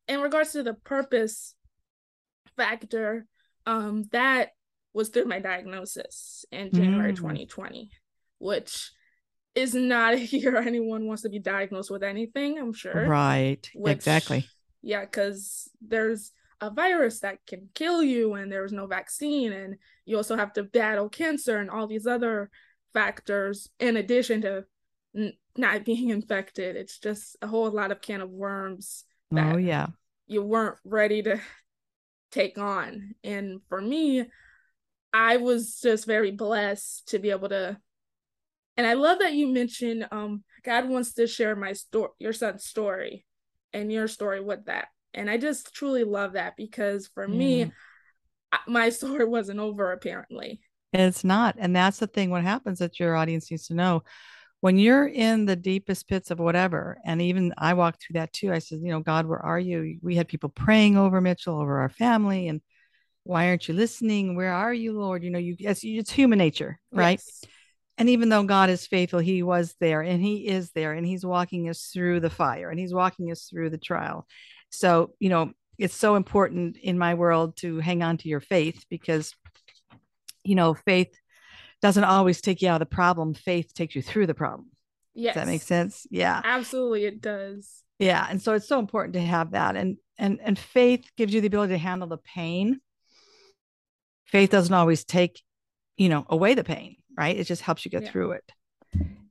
in 0.09 0.21
regards 0.21 0.53
to 0.53 0.63
the 0.63 0.75
purpose 0.75 1.55
factor, 2.57 3.27
um, 3.67 4.05
that 4.13 4.51
was 4.93 5.09
through 5.09 5.27
my 5.27 5.39
diagnosis 5.39 6.45
in 6.51 6.71
January 6.73 7.13
mm. 7.13 7.17
2020, 7.17 7.91
which 8.39 8.91
is 9.55 9.75
not 9.75 10.15
a 10.15 10.21
year 10.21 10.57
anyone 10.57 11.07
wants 11.07 11.23
to 11.23 11.29
be 11.29 11.39
diagnosed 11.39 11.91
with 11.91 12.03
anything, 12.03 12.59
I'm 12.59 12.73
sure. 12.73 13.07
Right. 13.07 13.69
Which, 13.75 13.93
exactly 13.93 14.47
yeah 14.83 15.03
because 15.05 15.69
there's 15.87 16.33
a 16.61 16.71
virus 16.71 17.21
that 17.21 17.39
can 17.47 17.69
kill 17.75 18.03
you 18.03 18.35
and 18.35 18.51
there's 18.51 18.73
no 18.73 18.87
vaccine 18.87 19.53
and 19.53 19.77
you 20.05 20.17
also 20.17 20.37
have 20.37 20.53
to 20.55 20.63
battle 20.63 21.09
cancer 21.09 21.59
and 21.59 21.71
all 21.71 21.87
these 21.87 22.07
other 22.07 22.51
factors 22.93 23.69
in 23.79 23.97
addition 23.97 24.43
to 24.43 24.65
n- 25.17 25.33
not 25.57 25.85
being 25.85 26.11
infected 26.11 26.77
it's 26.77 26.99
just 26.99 27.37
a 27.43 27.47
whole 27.47 27.71
lot 27.71 27.93
of 27.93 28.01
can 28.01 28.21
of 28.21 28.31
worms 28.31 29.05
oh 29.37 29.57
yeah 29.57 29.87
you 30.27 30.43
weren't 30.43 30.79
ready 30.85 31.23
to 31.23 31.41
take 32.31 32.59
on 32.59 33.15
and 33.25 33.61
for 33.69 33.81
me 33.81 34.25
i 35.13 35.37
was 35.37 35.81
just 35.81 36.07
very 36.07 36.31
blessed 36.31 37.09
to 37.09 37.19
be 37.19 37.31
able 37.31 37.49
to 37.49 37.77
and 38.77 38.87
i 38.87 38.95
love 38.95 39.19
that 39.19 39.33
you 39.33 39.47
mentioned 39.47 40.07
um 40.11 40.43
god 40.65 40.89
wants 40.89 41.15
to 41.15 41.27
share 41.27 41.57
my 41.57 41.73
story 41.73 42.11
your 42.19 42.33
son's 42.33 42.65
story 42.65 43.25
and 43.73 43.93
your 43.93 44.09
story 44.09 44.41
with 44.41 44.65
that 44.67 44.89
and 45.15 45.31
I 45.31 45.37
just 45.39 45.75
truly 45.75 46.05
love 46.05 46.35
that 46.35 46.57
because 46.57 47.09
for 47.09 47.29
yeah. 47.29 47.35
me, 47.35 47.73
my 48.67 48.89
story 48.91 49.25
wasn't 49.25 49.61
over 49.61 49.93
apparently. 49.93 50.61
It's 50.93 51.25
not. 51.25 51.57
And 51.59 51.75
that's 51.75 51.99
the 51.99 52.07
thing. 52.07 52.31
What 52.31 52.43
happens 52.43 52.81
that 52.81 52.99
your 52.99 53.17
audience 53.17 53.51
needs 53.51 53.69
to 53.69 53.75
know 53.75 54.03
when 54.61 54.77
you're 54.77 55.07
in 55.07 55.47
the 55.47 55.57
deepest 55.57 56.07
pits 56.09 56.31
of 56.31 56.39
whatever, 56.39 56.99
and 57.05 57.23
even 57.23 57.55
I 57.57 57.75
walked 57.75 58.03
through 58.03 58.15
that 58.15 58.33
too. 58.33 58.53
I 58.53 58.59
said, 58.59 58.81
you 58.83 58.91
know, 58.91 59.01
God, 59.01 59.27
where 59.27 59.39
are 59.39 59.59
you? 59.59 59.99
We 60.03 60.17
had 60.17 60.29
people 60.29 60.51
praying 60.51 60.99
over 60.99 61.21
Mitchell, 61.21 61.59
over 61.59 61.81
our 61.81 61.89
family, 61.89 62.49
and 62.49 62.61
why 63.25 63.49
aren't 63.49 63.69
you 63.69 63.75
listening? 63.75 64.37
Where 64.37 64.53
are 64.53 64.73
you, 64.73 64.93
Lord? 64.93 65.23
You 65.23 65.31
know, 65.31 65.39
you 65.39 65.57
it's, 65.59 65.83
it's 65.85 66.11
human 66.11 66.39
nature, 66.39 66.79
right? 66.93 67.21
Yes. 67.25 67.45
And 67.99 68.09
even 68.09 68.31
though 68.31 68.45
God 68.45 68.71
is 68.71 68.87
faithful, 68.87 69.19
He 69.19 69.43
was 69.43 69.75
there 69.79 70.01
and 70.01 70.23
He 70.23 70.49
is 70.49 70.71
there 70.71 70.93
and 70.93 71.07
He's 71.07 71.25
walking 71.25 71.69
us 71.69 71.91
through 71.93 72.21
the 72.21 72.31
fire 72.31 72.71
and 72.71 72.81
He's 72.81 72.95
walking 72.95 73.31
us 73.31 73.45
through 73.51 73.71
the 73.71 73.79
trial. 73.79 74.27
So, 74.71 75.15
you 75.19 75.29
know, 75.29 75.53
it's 75.79 75.95
so 75.97 76.15
important 76.15 76.77
in 76.77 76.99
my 76.99 77.15
world 77.15 77.57
to 77.59 77.79
hang 77.79 78.03
on 78.03 78.17
to 78.19 78.29
your 78.29 78.41
faith 78.41 78.85
because, 78.89 79.35
you 80.45 80.55
know, 80.55 80.75
faith 80.75 81.15
doesn't 81.83 82.05
always 82.05 82.41
take 82.41 82.63
you 82.63 82.69
out 82.69 82.81
of 82.81 82.89
the 82.89 82.95
problem. 82.95 83.35
Faith 83.35 83.75
takes 83.75 83.95
you 83.95 84.03
through 84.03 84.27
the 84.27 84.35
problem. 84.35 84.69
Yes. 85.15 85.35
Does 85.35 85.43
that 85.43 85.51
make 85.51 85.63
sense? 85.63 86.07
Yeah. 86.11 86.41
Absolutely 86.45 87.05
it 87.05 87.21
does. 87.21 87.83
Yeah. 87.99 88.27
And 88.29 88.41
so 88.41 88.55
it's 88.55 88.69
so 88.69 88.79
important 88.79 89.15
to 89.15 89.21
have 89.21 89.53
that. 89.53 89.77
And 89.77 89.97
and 90.19 90.39
and 90.43 90.59
faith 90.59 91.05
gives 91.17 91.35
you 91.35 91.41
the 91.41 91.47
ability 91.49 91.75
to 91.75 91.79
handle 91.79 92.09
the 92.09 92.19
pain. 92.19 92.81
Faith 94.31 94.51
doesn't 94.51 94.75
always 94.75 95.05
take, 95.05 95.43
you 95.97 96.09
know, 96.09 96.25
away 96.29 96.55
the 96.55 96.65
pain, 96.65 96.97
right? 97.17 97.37
It 97.37 97.45
just 97.45 97.63
helps 97.63 97.85
you 97.85 97.91
get 97.91 98.05
yeah. 98.05 98.11
through 98.11 98.33
it. 98.33 98.53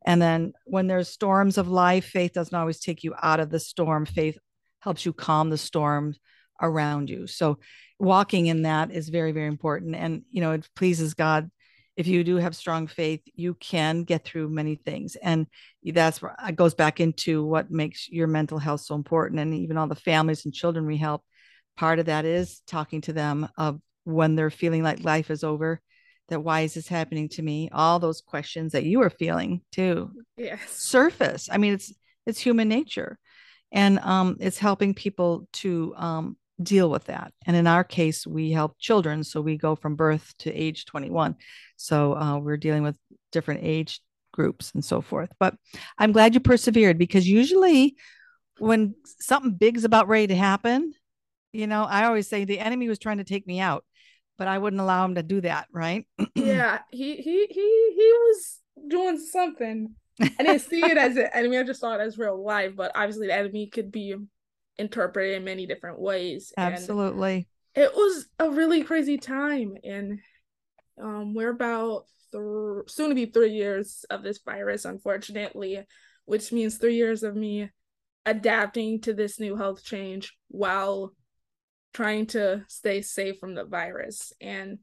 And 0.06 0.22
then 0.22 0.54
when 0.66 0.88
there's 0.88 1.10
storms 1.10 1.58
of 1.58 1.68
life, 1.68 2.06
faith 2.06 2.34
doesn't 2.34 2.58
always 2.58 2.80
take 2.80 3.04
you 3.04 3.14
out 3.22 3.40
of 3.40 3.50
the 3.50 3.60
storm. 3.60 4.06
Faith 4.06 4.38
helps 4.80 5.06
you 5.06 5.14
calm 5.14 5.50
the 5.50 5.58
storm 5.58 6.16
around 6.62 7.10
you. 7.10 7.28
So 7.28 7.60
walking 8.00 8.48
in 8.48 8.64
that 8.64 8.92
is 8.92 9.10
very, 9.10 9.32
very 9.32 9.48
important. 9.48 9.96
And, 9.96 10.24
you 10.32 10.42
know, 10.42 10.52
it 10.54 10.68
pleases 10.76 11.14
God. 11.14 11.50
If 11.96 12.08
you 12.08 12.24
do 12.24 12.38
have 12.38 12.56
strong 12.56 12.88
faith, 12.88 13.22
you 13.36 13.56
can 13.56 14.04
get 14.04 14.24
through 14.24 14.50
many 14.50 14.76
things. 14.76 15.18
And 15.18 15.48
that's 15.84 16.22
where 16.22 16.36
it 16.48 16.56
goes 16.56 16.74
back 16.74 17.00
into 17.00 17.44
what 17.46 17.70
makes 17.70 18.10
your 18.10 18.28
mental 18.28 18.58
health 18.58 18.82
so 18.82 18.96
important. 18.96 19.42
And 19.42 19.54
even 19.54 19.78
all 19.78 19.88
the 19.88 19.96
families 19.96 20.46
and 20.46 20.54
children 20.54 20.86
we 20.86 20.98
help, 20.98 21.24
part 21.76 22.00
of 22.00 22.06
that 22.06 22.24
is 22.26 22.62
talking 22.68 23.02
to 23.02 23.14
them 23.14 23.50
of 23.58 23.82
when 24.04 24.36
they're 24.36 24.50
feeling 24.50 24.84
like 24.84 25.04
life 25.04 25.30
is 25.30 25.44
over, 25.44 25.82
that 26.30 26.44
why 26.44 26.62
is 26.62 26.76
this 26.76 26.88
happening 26.88 27.30
to 27.30 27.42
me? 27.42 27.70
All 27.72 28.00
those 28.00 28.22
questions 28.22 28.74
that 28.74 28.84
you 28.84 29.02
are 29.02 29.10
feeling 29.10 29.62
too. 29.72 30.12
Yes. 30.38 30.72
Surface. 30.72 31.50
I 31.52 31.58
mean, 31.58 31.74
it's 31.74 31.94
it's 32.26 32.40
human 32.40 32.68
nature 32.68 33.18
and 33.72 34.00
um, 34.00 34.38
it's 34.40 34.58
helping 34.58 34.94
people 34.94 35.48
to 35.54 35.94
um, 35.98 36.38
deal 36.62 36.90
with 36.90 37.06
that. 37.06 37.34
And 37.46 37.56
in 37.56 37.68
our 37.68 37.84
case, 37.84 38.26
we 38.26 38.52
help 38.52 38.78
children, 38.80 39.24
so 39.24 39.42
we 39.42 39.58
go 39.58 39.76
from 39.76 39.96
birth 39.96 40.34
to 40.40 40.54
age 40.54 40.86
21. 40.86 41.36
So 41.78 42.16
uh, 42.16 42.38
we're 42.40 42.58
dealing 42.58 42.84
with 42.84 42.98
different 43.32 43.62
age 43.64 44.02
groups 44.32 44.72
and 44.74 44.84
so 44.84 45.02
forth. 45.02 45.32
But 45.40 45.56
I'm 45.98 46.12
glad 46.12 46.34
you 46.34 46.40
persevered 46.40 46.98
because 46.98 47.28
usually 47.28 47.96
when 48.58 48.96
something 49.04 49.54
big's 49.54 49.84
about 49.84 50.08
ready 50.08 50.28
to 50.28 50.36
happen, 50.36 50.94
you 51.54 51.68
know, 51.68 51.84
I 51.84 52.06
always 52.06 52.28
say 52.28 52.44
the 52.44 52.60
enemy 52.60 52.88
was 52.88 53.00
trying 53.00 53.18
to 53.18 53.24
take 53.24 53.48
me 53.48 53.60
out, 53.60 53.84
but 54.40 54.48
I 54.48 54.58
wouldn't 54.58 54.82
allow 54.82 55.06
him 55.06 55.16
to 55.16 55.24
do 55.24 55.42
that, 55.42 55.68
right? 55.72 56.08
yeah, 56.36 56.80
he 56.90 57.18
he 57.18 57.46
he 57.48 57.94
he 57.96 58.14
was 58.14 58.60
doing 58.88 59.20
something. 59.20 59.94
I 60.22 60.44
didn't 60.44 60.62
see 60.62 60.84
it 60.84 60.98
as 60.98 61.18
an 61.18 61.28
enemy. 61.34 61.58
I 61.60 61.64
just 61.64 61.82
saw 61.82 61.94
it 61.94 62.02
as 62.02 62.18
real 62.18 62.44
life. 62.44 62.76
But 62.76 62.94
obviously, 62.96 63.28
the 63.28 63.36
enemy 63.36 63.68
could 63.68 63.92
be 63.92 64.16
interpreted 64.78 65.36
in 65.36 65.44
many 65.44 65.68
different 65.68 66.00
ways. 66.00 66.54
Absolutely. 66.58 67.48
And 67.76 67.86
it 67.86 67.94
was 67.94 68.28
a 68.40 68.50
really 68.50 68.84
crazy 68.84 69.18
time, 69.18 69.76
and 69.84 70.20
um, 71.02 71.34
we're 71.34 71.52
about 71.52 72.06
th- 72.32 72.88
soon 72.88 73.10
to 73.10 73.16
be 73.16 73.26
three 73.26 73.52
years 73.52 74.06
of 74.10 74.24
this 74.24 74.40
virus, 74.44 74.86
unfortunately, 74.86 75.86
which 76.26 76.52
means 76.52 76.78
three 76.78 76.96
years 76.96 77.24
of 77.24 77.36
me 77.36 77.70
adapting 78.26 79.02
to 79.02 79.14
this 79.14 79.40
new 79.40 79.56
health 79.56 79.84
change 79.84 80.34
while 80.48 81.14
trying 81.94 82.28
to 82.28 82.64
stay 82.68 83.02
safe 83.02 83.40
from 83.40 83.56
the 83.56 83.66
virus. 83.66 84.34
And 84.42 84.80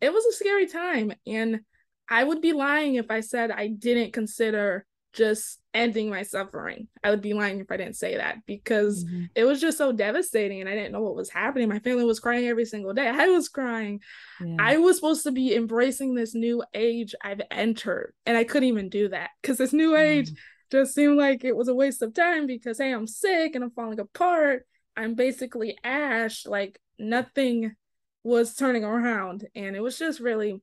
it 0.00 0.12
was 0.12 0.24
a 0.26 0.32
scary 0.32 0.66
time. 0.66 1.12
And 1.26 1.60
I 2.08 2.24
would 2.24 2.40
be 2.40 2.52
lying 2.52 2.96
if 2.96 3.10
I 3.10 3.20
said 3.20 3.50
I 3.50 3.68
didn't 3.68 4.12
consider 4.12 4.84
just 5.12 5.60
ending 5.74 6.08
my 6.08 6.22
suffering. 6.22 6.88
I 7.02 7.10
would 7.10 7.20
be 7.20 7.32
lying 7.32 7.60
if 7.60 7.70
I 7.70 7.76
didn't 7.76 7.96
say 7.96 8.16
that 8.16 8.38
because 8.46 9.04
mm-hmm. 9.04 9.24
it 9.34 9.44
was 9.44 9.60
just 9.60 9.78
so 9.78 9.92
devastating 9.92 10.60
and 10.60 10.68
I 10.68 10.74
didn't 10.74 10.92
know 10.92 11.00
what 11.00 11.16
was 11.16 11.30
happening. 11.30 11.68
My 11.68 11.80
family 11.80 12.04
was 12.04 12.20
crying 12.20 12.46
every 12.46 12.64
single 12.64 12.94
day. 12.94 13.08
I 13.08 13.26
was 13.28 13.48
crying. 13.48 14.00
Yeah. 14.40 14.56
I 14.58 14.76
was 14.76 14.96
supposed 14.96 15.24
to 15.24 15.32
be 15.32 15.54
embracing 15.54 16.14
this 16.14 16.34
new 16.34 16.62
age 16.74 17.14
I've 17.22 17.42
entered 17.50 18.14
and 18.26 18.36
I 18.36 18.44
couldn't 18.44 18.68
even 18.68 18.88
do 18.88 19.08
that 19.08 19.30
because 19.42 19.58
this 19.58 19.72
new 19.72 19.96
age 19.96 20.30
mm. 20.30 20.36
just 20.70 20.94
seemed 20.94 21.18
like 21.18 21.44
it 21.44 21.56
was 21.56 21.68
a 21.68 21.74
waste 21.74 22.02
of 22.02 22.14
time 22.14 22.46
because 22.46 22.78
hey, 22.78 22.92
I'm 22.92 23.06
sick 23.06 23.54
and 23.54 23.64
I'm 23.64 23.70
falling 23.70 24.00
apart. 24.00 24.66
I'm 24.96 25.14
basically 25.14 25.76
ash, 25.84 26.46
like 26.46 26.80
nothing 26.98 27.74
was 28.22 28.54
turning 28.54 28.84
around 28.84 29.46
and 29.54 29.74
it 29.74 29.80
was 29.80 29.98
just 29.98 30.20
really 30.20 30.60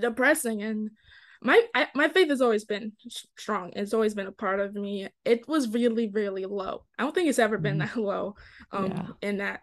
depressing 0.00 0.62
and 0.62 0.90
my 1.40 1.62
I, 1.74 1.88
my 1.94 2.08
faith 2.08 2.30
has 2.30 2.40
always 2.40 2.64
been 2.64 2.92
strong 3.08 3.70
it's 3.76 3.94
always 3.94 4.14
been 4.14 4.26
a 4.26 4.32
part 4.32 4.58
of 4.58 4.74
me 4.74 5.08
it 5.24 5.46
was 5.46 5.68
really 5.68 6.08
really 6.08 6.46
low 6.46 6.84
i 6.98 7.02
don't 7.02 7.14
think 7.14 7.28
it's 7.28 7.38
ever 7.38 7.58
been 7.58 7.78
mm-hmm. 7.78 8.00
that 8.00 8.04
low 8.04 8.34
um 8.72 8.90
yeah. 8.90 9.06
in 9.22 9.36
that 9.38 9.62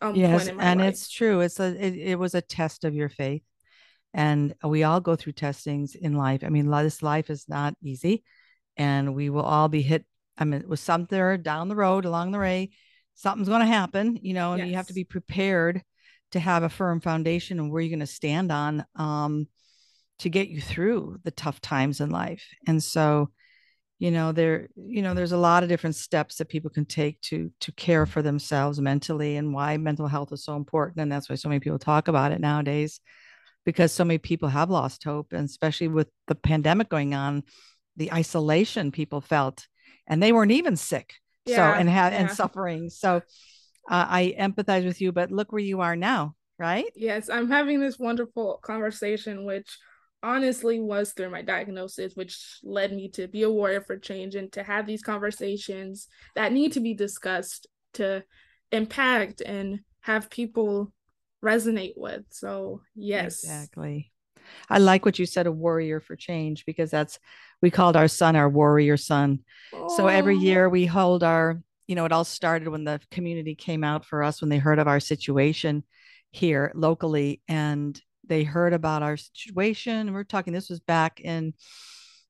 um 0.00 0.16
yes 0.16 0.48
and 0.48 0.80
life. 0.80 0.88
it's 0.88 1.08
true 1.08 1.40
it's 1.40 1.60
a 1.60 1.66
it, 1.84 1.94
it 1.94 2.18
was 2.18 2.34
a 2.34 2.40
test 2.40 2.84
of 2.84 2.94
your 2.94 3.08
faith 3.08 3.42
and 4.12 4.54
we 4.64 4.82
all 4.82 5.00
go 5.00 5.14
through 5.14 5.34
testings 5.34 5.94
in 5.94 6.14
life 6.14 6.42
i 6.42 6.48
mean 6.48 6.68
this 6.68 7.02
life 7.02 7.30
is 7.30 7.48
not 7.48 7.74
easy 7.80 8.24
and 8.76 9.14
we 9.14 9.30
will 9.30 9.42
all 9.42 9.68
be 9.68 9.82
hit 9.82 10.04
i 10.36 10.44
mean 10.44 10.64
with 10.66 10.80
something 10.80 11.42
down 11.42 11.68
the 11.68 11.76
road 11.76 12.04
along 12.04 12.32
the 12.32 12.38
way 12.38 12.70
something's 13.14 13.48
going 13.48 13.60
to 13.60 13.66
happen 13.66 14.18
you 14.22 14.34
know 14.34 14.52
and 14.52 14.60
yes. 14.60 14.68
you 14.68 14.74
have 14.76 14.86
to 14.86 14.94
be 14.94 15.04
prepared 15.04 15.82
to 16.34 16.40
have 16.40 16.64
a 16.64 16.68
firm 16.68 17.00
foundation 17.00 17.60
and 17.60 17.70
where 17.70 17.80
you're 17.80 17.90
going 17.90 18.00
to 18.00 18.06
stand 18.06 18.50
on 18.50 18.84
um, 18.96 19.46
to 20.18 20.28
get 20.28 20.48
you 20.48 20.60
through 20.60 21.18
the 21.22 21.30
tough 21.30 21.60
times 21.60 22.00
in 22.00 22.10
life. 22.10 22.44
And 22.66 22.82
so, 22.82 23.30
you 24.00 24.10
know, 24.10 24.32
there, 24.32 24.68
you 24.74 25.00
know, 25.00 25.14
there's 25.14 25.30
a 25.30 25.36
lot 25.36 25.62
of 25.62 25.68
different 25.68 25.94
steps 25.94 26.36
that 26.36 26.48
people 26.48 26.70
can 26.70 26.86
take 26.86 27.20
to 27.22 27.52
to 27.60 27.70
care 27.72 28.04
for 28.04 28.20
themselves 28.20 28.80
mentally 28.80 29.36
and 29.36 29.54
why 29.54 29.76
mental 29.76 30.08
health 30.08 30.32
is 30.32 30.44
so 30.44 30.56
important. 30.56 30.98
And 30.98 31.10
that's 31.10 31.28
why 31.28 31.36
so 31.36 31.48
many 31.48 31.60
people 31.60 31.78
talk 31.78 32.08
about 32.08 32.32
it 32.32 32.40
nowadays, 32.40 33.00
because 33.64 33.92
so 33.92 34.04
many 34.04 34.18
people 34.18 34.48
have 34.48 34.70
lost 34.70 35.04
hope, 35.04 35.32
and 35.32 35.44
especially 35.44 35.86
with 35.86 36.08
the 36.26 36.34
pandemic 36.34 36.88
going 36.88 37.14
on, 37.14 37.44
the 37.96 38.12
isolation 38.12 38.90
people 38.90 39.20
felt, 39.20 39.68
and 40.08 40.20
they 40.20 40.32
weren't 40.32 40.50
even 40.50 40.74
sick. 40.76 41.14
Yeah, 41.46 41.74
so 41.74 41.78
and 41.78 41.88
had 41.88 42.12
yeah. 42.12 42.20
and 42.20 42.30
suffering. 42.30 42.90
So 42.90 43.16
uh, 43.16 43.20
I 44.08 44.34
empathize 44.38 44.84
with 44.84 45.00
you, 45.00 45.12
but 45.12 45.30
look 45.30 45.52
where 45.52 45.60
you 45.60 45.80
are 45.80 45.96
now, 45.96 46.34
right? 46.58 46.86
Yes, 46.96 47.28
I'm 47.28 47.50
having 47.50 47.80
this 47.80 47.98
wonderful 47.98 48.60
conversation, 48.62 49.44
which 49.44 49.78
honestly 50.22 50.80
was 50.80 51.12
through 51.12 51.28
my 51.28 51.42
diagnosis, 51.42 52.16
which 52.16 52.58
led 52.62 52.92
me 52.92 53.10
to 53.10 53.28
be 53.28 53.42
a 53.42 53.50
warrior 53.50 53.82
for 53.82 53.98
change 53.98 54.34
and 54.34 54.50
to 54.52 54.62
have 54.62 54.86
these 54.86 55.02
conversations 55.02 56.08
that 56.34 56.52
need 56.52 56.72
to 56.72 56.80
be 56.80 56.94
discussed 56.94 57.66
to 57.92 58.24
impact 58.72 59.42
and 59.42 59.80
have 60.00 60.30
people 60.30 60.92
resonate 61.44 61.92
with. 61.96 62.22
So, 62.30 62.80
yes. 62.94 63.44
Exactly. 63.44 64.10
I 64.68 64.78
like 64.78 65.04
what 65.04 65.18
you 65.18 65.26
said, 65.26 65.46
a 65.46 65.52
warrior 65.52 66.00
for 66.00 66.16
change, 66.16 66.64
because 66.64 66.90
that's 66.90 67.18
we 67.64 67.70
called 67.70 67.96
our 67.96 68.08
son 68.08 68.36
our 68.36 68.48
warrior 68.48 68.98
son. 68.98 69.38
Oh. 69.72 69.88
So 69.96 70.06
every 70.06 70.36
oh. 70.36 70.40
year 70.40 70.68
we 70.68 70.84
hold 70.84 71.24
our 71.24 71.62
you 71.86 71.94
know, 71.94 72.04
it 72.04 72.12
all 72.12 72.24
started 72.24 72.68
when 72.68 72.84
the 72.84 73.00
community 73.10 73.54
came 73.54 73.84
out 73.84 74.04
for 74.04 74.22
us 74.22 74.40
when 74.40 74.48
they 74.50 74.58
heard 74.58 74.78
of 74.78 74.88
our 74.88 75.00
situation 75.00 75.82
here 76.30 76.72
locally 76.74 77.42
and 77.48 78.00
they 78.26 78.42
heard 78.42 78.72
about 78.72 79.02
our 79.02 79.16
situation. 79.16 79.94
And 79.94 80.14
we're 80.14 80.24
talking, 80.24 80.52
this 80.54 80.70
was 80.70 80.80
back 80.80 81.20
in, 81.20 81.52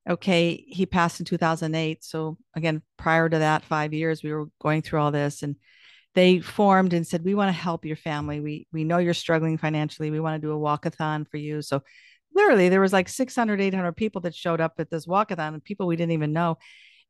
okay, 0.09 0.65
he 0.67 0.87
passed 0.87 1.21
in 1.21 1.27
2008. 1.27 2.03
So 2.03 2.37
again, 2.57 2.83
prior 2.97 3.29
to 3.29 3.39
that, 3.39 3.65
five 3.65 3.93
years, 3.93 4.25
we 4.25 4.33
were 4.33 4.47
going 4.61 4.83
through 4.83 5.01
all 5.01 5.13
this. 5.13 5.43
And 5.45 5.57
they 6.15 6.39
formed 6.41 6.93
and 6.93 7.07
said, 7.07 7.25
"We 7.25 7.35
want 7.35 7.49
to 7.49 7.61
help 7.61 7.85
your 7.85 7.97
family. 7.97 8.39
We 8.39 8.69
we 8.73 8.85
know 8.85 8.99
you're 8.99 9.15
struggling 9.15 9.59
financially. 9.59 10.13
We 10.13 10.21
want 10.21 10.41
to 10.41 10.47
do 10.47 10.53
a 10.53 10.57
walkathon 10.57 11.29
for 11.29 11.39
you." 11.39 11.61
So 11.61 11.83
literally 12.35 12.69
there 12.69 12.81
was 12.81 12.93
like 12.93 13.09
600 13.09 13.61
800 13.61 13.93
people 13.93 14.21
that 14.23 14.35
showed 14.35 14.61
up 14.61 14.75
at 14.79 14.91
this 14.91 15.07
walkathon 15.07 15.55
and 15.55 15.65
people 15.65 15.87
we 15.87 15.97
didn't 15.97 16.13
even 16.13 16.33
know. 16.33 16.59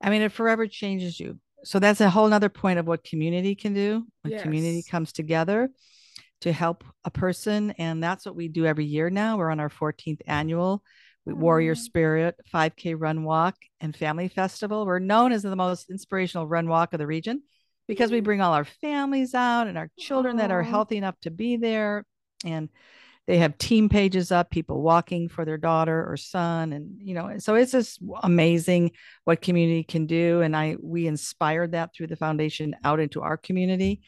I 0.00 0.10
mean 0.10 0.22
it 0.22 0.32
forever 0.32 0.66
changes 0.66 1.18
you. 1.18 1.38
So 1.64 1.78
that's 1.78 2.00
a 2.00 2.10
whole 2.10 2.28
nother 2.28 2.50
point 2.50 2.78
of 2.78 2.86
what 2.86 3.04
community 3.04 3.54
can 3.54 3.72
do 3.72 4.06
when 4.22 4.32
yes. 4.32 4.42
community 4.42 4.82
comes 4.82 5.12
together 5.12 5.70
to 6.42 6.52
help 6.52 6.84
a 7.04 7.10
person 7.10 7.70
and 7.78 8.02
that's 8.02 8.26
what 8.26 8.36
we 8.36 8.48
do 8.48 8.66
every 8.66 8.84
year 8.84 9.08
now. 9.08 9.38
We're 9.38 9.50
on 9.50 9.60
our 9.60 9.70
14th 9.70 10.20
annual 10.26 10.82
warrior 11.26 11.74
mm-hmm. 11.74 11.80
spirit 11.80 12.36
5k 12.52 12.96
run 12.98 13.24
walk 13.24 13.56
and 13.80 13.96
family 13.96 14.28
festival. 14.28 14.84
We're 14.84 14.98
known 14.98 15.32
as 15.32 15.42
the 15.42 15.56
most 15.56 15.90
inspirational 15.90 16.46
run 16.46 16.68
walk 16.68 16.92
of 16.92 16.98
the 16.98 17.06
region 17.06 17.42
because 17.88 18.10
we 18.10 18.20
bring 18.20 18.40
all 18.40 18.52
our 18.52 18.64
families 18.64 19.34
out 19.34 19.66
and 19.66 19.78
our 19.78 19.90
children 19.98 20.36
Aww. 20.36 20.40
that 20.40 20.50
are 20.50 20.62
healthy 20.62 20.96
enough 20.96 21.18
to 21.22 21.30
be 21.30 21.56
there. 21.56 22.04
And 22.44 22.68
they 23.26 23.38
have 23.38 23.56
team 23.58 23.88
pages 23.88 24.30
up 24.30 24.50
people 24.50 24.82
walking 24.82 25.28
for 25.28 25.44
their 25.44 25.56
daughter 25.56 26.06
or 26.08 26.16
son 26.16 26.72
and 26.72 26.96
you 26.98 27.14
know 27.14 27.38
so 27.38 27.54
it's 27.54 27.72
just 27.72 28.00
amazing 28.22 28.90
what 29.24 29.40
community 29.40 29.82
can 29.82 30.06
do 30.06 30.40
and 30.42 30.56
i 30.56 30.76
we 30.80 31.06
inspired 31.06 31.72
that 31.72 31.94
through 31.94 32.06
the 32.06 32.16
foundation 32.16 32.76
out 32.84 33.00
into 33.00 33.22
our 33.22 33.36
community 33.36 34.02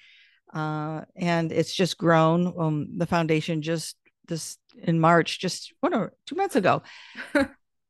uh, 0.55 1.03
and 1.17 1.53
it's 1.53 1.75
just 1.75 1.99
grown 1.99 2.55
um, 2.59 2.89
the 2.97 3.07
foundation 3.07 3.63
just 3.63 3.97
this 4.29 4.59
in 4.83 5.01
march 5.01 5.39
just 5.39 5.73
what 5.81 5.93
are 5.93 6.13
two 6.27 6.37
months 6.37 6.57
ago 6.57 6.83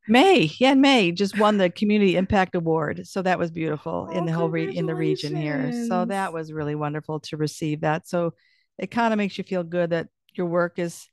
May, 0.09 0.53
yeah, 0.61 0.75
May 0.75 1.11
just 1.11 1.37
won 1.37 1.59
the 1.59 1.69
Community 1.69 2.15
Impact 2.15 2.55
Award, 2.55 3.09
so 3.09 3.23
that 3.23 3.41
was 3.41 3.51
beautiful 3.51 4.09
oh, 4.09 4.17
in 4.17 4.25
the 4.25 4.31
whole 4.31 4.49
re- 4.49 4.77
in 4.77 4.87
the 4.87 4.95
region 4.95 5.35
here. 5.35 5.73
So 5.89 6.05
that 6.05 6.33
was 6.33 6.53
really 6.53 6.77
wonderful 6.77 7.19
to 7.21 7.37
receive 7.37 7.81
that. 7.81 8.07
So 8.07 8.35
it 8.79 8.93
kind 8.93 9.13
of 9.13 9.19
makes 9.19 9.37
you 9.37 9.43
feel 9.43 9.65
good 9.65 9.91
that 9.91 10.07
your 10.35 10.47
work 10.47 10.79
is 10.79 11.09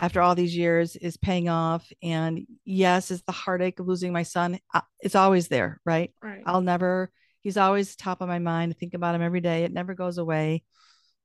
after 0.00 0.22
all 0.22 0.34
these 0.34 0.56
years 0.56 0.96
is 0.96 1.18
paying 1.18 1.50
off. 1.50 1.86
And 2.02 2.46
yes, 2.64 3.10
is 3.10 3.22
the 3.22 3.32
heartache 3.32 3.78
of 3.78 3.86
losing 3.86 4.12
my 4.12 4.22
son. 4.22 4.58
Uh, 4.72 4.80
it's 5.00 5.14
always 5.14 5.48
there, 5.48 5.78
right? 5.84 6.12
Right. 6.22 6.42
I'll 6.46 6.62
never, 6.62 7.12
he's 7.42 7.58
always 7.58 7.94
top 7.94 8.22
of 8.22 8.28
my 8.28 8.38
mind. 8.38 8.72
I 8.72 8.78
think 8.80 8.94
about 8.94 9.14
him 9.14 9.22
every 9.22 9.42
day. 9.42 9.64
It 9.64 9.72
never 9.72 9.94
goes 9.94 10.16
away. 10.16 10.62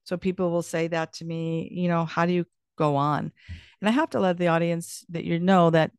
So 0.03 0.17
people 0.17 0.51
will 0.51 0.61
say 0.61 0.87
that 0.89 1.13
to 1.13 1.25
me, 1.25 1.69
you 1.71 1.87
know, 1.87 2.03
how 2.03 2.25
do 2.25 2.33
you 2.33 2.45
go 2.77 2.97
on? 2.97 3.31
And 3.79 3.89
I 3.89 3.91
have 3.91 4.09
to 4.11 4.19
let 4.19 4.37
the 4.37 4.49
audience 4.49 5.05
that 5.09 5.23
you 5.23 5.39
know 5.39 5.69
that 5.69 5.91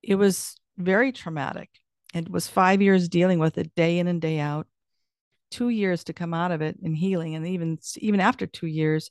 it 0.00 0.14
was 0.14 0.56
very 0.78 1.10
traumatic. 1.10 1.70
It 2.14 2.30
was 2.30 2.46
five 2.46 2.80
years 2.80 3.08
dealing 3.08 3.40
with 3.40 3.58
it 3.58 3.74
day 3.74 3.98
in 3.98 4.06
and 4.06 4.22
day 4.22 4.38
out, 4.38 4.68
two 5.50 5.70
years 5.70 6.04
to 6.04 6.12
come 6.12 6.32
out 6.32 6.52
of 6.52 6.62
it 6.62 6.78
and 6.82 6.96
healing. 6.96 7.34
And 7.34 7.46
even 7.48 7.78
even 7.96 8.20
after 8.20 8.46
two 8.46 8.68
years, 8.68 9.10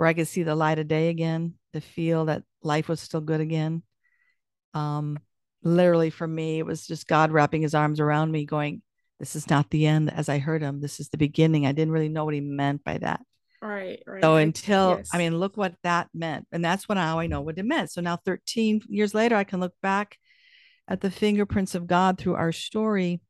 where 0.00 0.08
I 0.08 0.14
could 0.14 0.28
see 0.28 0.44
the 0.44 0.54
light 0.54 0.78
of 0.78 0.88
day 0.88 1.10
again, 1.10 1.52
to 1.74 1.80
feel 1.82 2.24
that 2.24 2.42
life 2.62 2.88
was 2.88 3.00
still 3.00 3.20
good 3.20 3.42
again. 3.42 3.82
Um, 4.72 5.18
literally 5.62 6.08
for 6.08 6.26
me, 6.26 6.58
it 6.58 6.64
was 6.64 6.86
just 6.86 7.06
God 7.06 7.30
wrapping 7.32 7.60
his 7.60 7.74
arms 7.74 8.00
around 8.00 8.32
me, 8.32 8.46
going, 8.46 8.80
This 9.18 9.36
is 9.36 9.50
not 9.50 9.68
the 9.68 9.86
end 9.86 10.10
as 10.10 10.30
I 10.30 10.38
heard 10.38 10.62
him. 10.62 10.80
This 10.80 11.00
is 11.00 11.10
the 11.10 11.18
beginning. 11.18 11.66
I 11.66 11.72
didn't 11.72 11.92
really 11.92 12.08
know 12.08 12.24
what 12.24 12.32
he 12.32 12.40
meant 12.40 12.82
by 12.82 12.96
that. 12.96 13.20
Right, 13.60 14.02
right. 14.06 14.22
So 14.22 14.36
until 14.36 14.96
yes. 14.96 15.10
I 15.12 15.18
mean, 15.18 15.36
look 15.36 15.58
what 15.58 15.74
that 15.82 16.08
meant. 16.14 16.46
And 16.50 16.64
that's 16.64 16.88
when 16.88 16.96
now 16.96 17.18
I 17.18 17.26
know 17.26 17.42
what 17.42 17.58
it 17.58 17.66
meant. 17.66 17.90
So 17.90 18.00
now 18.00 18.16
13 18.16 18.80
years 18.88 19.12
later, 19.12 19.36
I 19.36 19.44
can 19.44 19.60
look 19.60 19.74
back 19.82 20.16
at 20.88 21.02
the 21.02 21.10
fingerprints 21.10 21.74
of 21.74 21.86
God 21.86 22.16
through 22.16 22.36
our 22.36 22.52
story. 22.52 23.20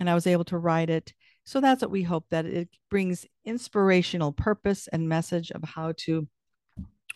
And 0.00 0.08
I 0.08 0.14
was 0.14 0.26
able 0.26 0.44
to 0.44 0.56
write 0.56 0.88
it 0.88 1.12
so 1.46 1.60
that's 1.60 1.80
what 1.80 1.92
we 1.92 2.02
hope 2.02 2.26
that 2.30 2.44
it 2.44 2.68
brings 2.90 3.24
inspirational 3.44 4.32
purpose 4.32 4.88
and 4.88 5.08
message 5.08 5.52
of 5.52 5.62
how 5.62 5.92
to 5.98 6.26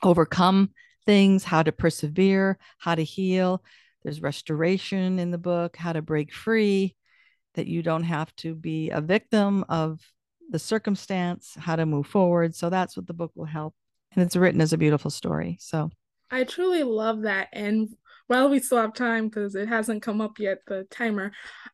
overcome 0.05 0.71
things, 1.05 1.43
how 1.43 1.65
to 1.65 1.73
persevere, 1.73 2.57
how 2.79 2.95
to 2.95 3.03
heal. 3.03 3.61
There's 4.05 4.23
restoration 4.23 5.19
in 5.19 5.33
the 5.33 5.37
book, 5.39 5.77
how 5.77 5.93
to 5.93 6.01
break 6.01 6.33
free, 6.33 6.95
that 7.55 7.67
you 7.67 7.83
don't 7.83 8.05
have 8.05 8.35
to 8.37 8.55
be 8.55 8.91
a 8.91 9.01
victim 9.01 9.65
of 9.69 10.01
the 10.49 10.61
circumstance, 10.61 11.57
how 11.59 11.75
to 11.75 11.85
move 11.85 12.07
forward. 12.07 12.55
So 12.55 12.71
that's 12.71 12.97
what 12.97 13.09
the 13.09 13.13
book 13.13 13.33
will 13.35 13.47
help. 13.47 13.75
And 14.13 14.25
it's 14.25 14.37
written 14.37 14.61
as 14.61 14.73
a 14.73 14.79
beautiful 14.79 15.11
story. 15.11 15.57
So 15.61 15.91
I 16.31 16.45
truly 16.45 16.85
love 16.85 17.23
that. 17.23 17.49
And 17.53 17.89
while 18.29 18.49
we 18.49 18.61
still 18.61 18.79
have 18.79 18.95
time, 18.95 19.29
because 19.29 19.57
it 19.57 19.67
hasn't 19.67 20.03
come 20.03 20.21
up 20.21 20.39
yet, 20.39 20.59
the 20.69 20.85
timer, 20.89 21.33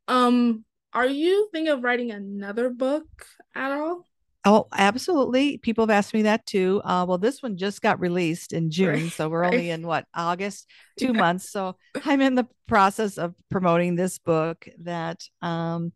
um, 0.09 0.65
are 0.97 1.07
you 1.07 1.49
thinking 1.53 1.71
of 1.71 1.85
writing 1.85 2.11
another 2.11 2.71
book 2.71 3.07
at 3.55 3.71
all? 3.71 4.07
Oh, 4.47 4.67
absolutely. 4.73 5.59
People 5.59 5.83
have 5.83 5.91
asked 5.91 6.15
me 6.15 6.23
that 6.23 6.47
too. 6.47 6.81
Uh, 6.85 7.05
well, 7.07 7.19
this 7.19 7.43
one 7.43 7.59
just 7.59 7.83
got 7.83 8.01
released 8.01 8.55
in 8.55 8.71
June. 8.71 8.89
Right, 8.89 9.13
so 9.13 9.29
we're 9.29 9.43
right. 9.43 9.53
only 9.53 9.71
in 9.71 9.87
what, 9.87 10.07
August, 10.15 10.71
two 10.99 11.13
yeah. 11.13 11.21
months. 11.21 11.51
So 11.51 11.77
I'm 12.07 12.23
in 12.23 12.35
the 12.35 12.47
process 12.67 13.19
of 13.19 13.35
promoting 13.51 13.95
this 13.95 14.19
book 14.19 14.67
that 14.85 15.23
um, 15.43 15.93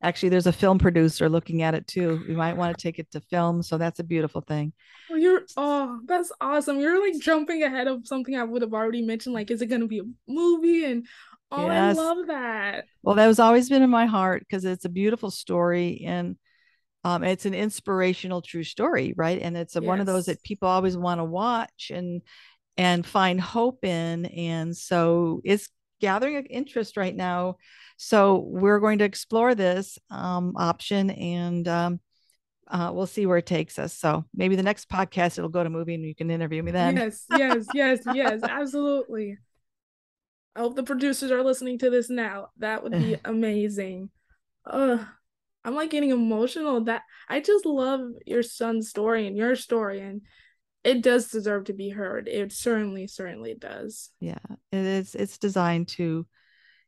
actually 0.00 0.28
there's 0.28 0.46
a 0.46 0.52
film 0.52 0.78
producer 0.78 1.28
looking 1.28 1.62
at 1.62 1.74
it 1.74 1.88
too. 1.88 2.22
We 2.28 2.36
might 2.36 2.56
want 2.56 2.78
to 2.78 2.80
take 2.80 3.00
it 3.00 3.10
to 3.12 3.20
film. 3.20 3.64
So 3.64 3.78
that's 3.78 3.98
a 3.98 4.04
beautiful 4.04 4.42
thing. 4.42 4.74
Well, 5.10 5.18
you're, 5.18 5.42
oh, 5.56 5.98
that's 6.04 6.30
awesome. 6.40 6.78
You're 6.78 7.04
like 7.04 7.20
jumping 7.20 7.64
ahead 7.64 7.88
of 7.88 8.06
something 8.06 8.36
I 8.36 8.44
would 8.44 8.62
have 8.62 8.74
already 8.74 9.02
mentioned. 9.02 9.34
Like, 9.34 9.50
is 9.50 9.60
it 9.60 9.66
going 9.66 9.80
to 9.80 9.88
be 9.88 9.98
a 9.98 10.04
movie? 10.28 10.84
And 10.84 11.04
Oh, 11.50 11.66
yes. 11.66 11.96
I 11.96 12.02
love 12.02 12.26
that. 12.26 12.84
Well, 13.02 13.16
that 13.16 13.26
was 13.26 13.38
always 13.38 13.68
been 13.68 13.82
in 13.82 13.90
my 13.90 14.06
heart 14.06 14.40
because 14.40 14.64
it's 14.64 14.84
a 14.84 14.90
beautiful 14.90 15.30
story 15.30 16.02
and 16.04 16.36
um, 17.04 17.22
it's 17.22 17.46
an 17.46 17.54
inspirational 17.54 18.42
true 18.42 18.64
story, 18.64 19.14
right? 19.16 19.40
And 19.40 19.56
it's 19.56 19.76
a, 19.76 19.80
yes. 19.80 19.86
one 19.86 20.00
of 20.00 20.06
those 20.06 20.26
that 20.26 20.42
people 20.42 20.68
always 20.68 20.96
want 20.96 21.20
to 21.20 21.24
watch 21.24 21.92
and 21.94 22.20
and 22.76 23.06
find 23.06 23.40
hope 23.40 23.84
in. 23.84 24.26
And 24.26 24.76
so 24.76 25.40
it's 25.44 25.68
gathering 26.00 26.44
interest 26.46 26.96
right 26.96 27.14
now. 27.14 27.56
So 27.96 28.44
we're 28.46 28.80
going 28.80 28.98
to 28.98 29.04
explore 29.04 29.54
this 29.54 29.98
um, 30.10 30.54
option 30.56 31.10
and 31.10 31.66
um, 31.68 32.00
uh, 32.68 32.90
we'll 32.92 33.06
see 33.06 33.24
where 33.24 33.38
it 33.38 33.46
takes 33.46 33.78
us. 33.78 33.94
So 33.94 34.24
maybe 34.34 34.56
the 34.56 34.62
next 34.62 34.90
podcast 34.90 35.38
it'll 35.38 35.48
go 35.48 35.62
to 35.62 35.70
movie 35.70 35.94
and 35.94 36.04
you 36.04 36.14
can 36.14 36.30
interview 36.30 36.62
me 36.62 36.72
then. 36.72 36.96
Yes, 36.96 37.24
yes, 37.30 37.66
yes, 37.72 38.00
yes, 38.12 38.42
absolutely. 38.42 39.38
I 40.56 40.60
hope 40.60 40.74
the 40.74 40.82
producers 40.82 41.30
are 41.30 41.44
listening 41.44 41.78
to 41.80 41.90
this 41.90 42.08
now. 42.08 42.48
That 42.58 42.82
would 42.82 42.92
be 42.92 43.16
amazing. 43.24 44.08
Uh, 44.64 44.98
I'm 45.64 45.74
like 45.74 45.90
getting 45.90 46.10
emotional. 46.10 46.82
That 46.84 47.02
I 47.28 47.40
just 47.40 47.66
love 47.66 48.00
your 48.24 48.42
son's 48.42 48.88
story 48.88 49.26
and 49.26 49.36
your 49.36 49.54
story, 49.54 50.00
and 50.00 50.22
it 50.82 51.02
does 51.02 51.28
deserve 51.28 51.64
to 51.64 51.74
be 51.74 51.90
heard. 51.90 52.26
It 52.26 52.52
certainly, 52.52 53.06
certainly 53.06 53.54
does. 53.54 54.10
Yeah, 54.18 54.38
it 54.72 54.78
is. 54.78 55.14
It's 55.14 55.36
designed 55.36 55.88
to 55.88 56.26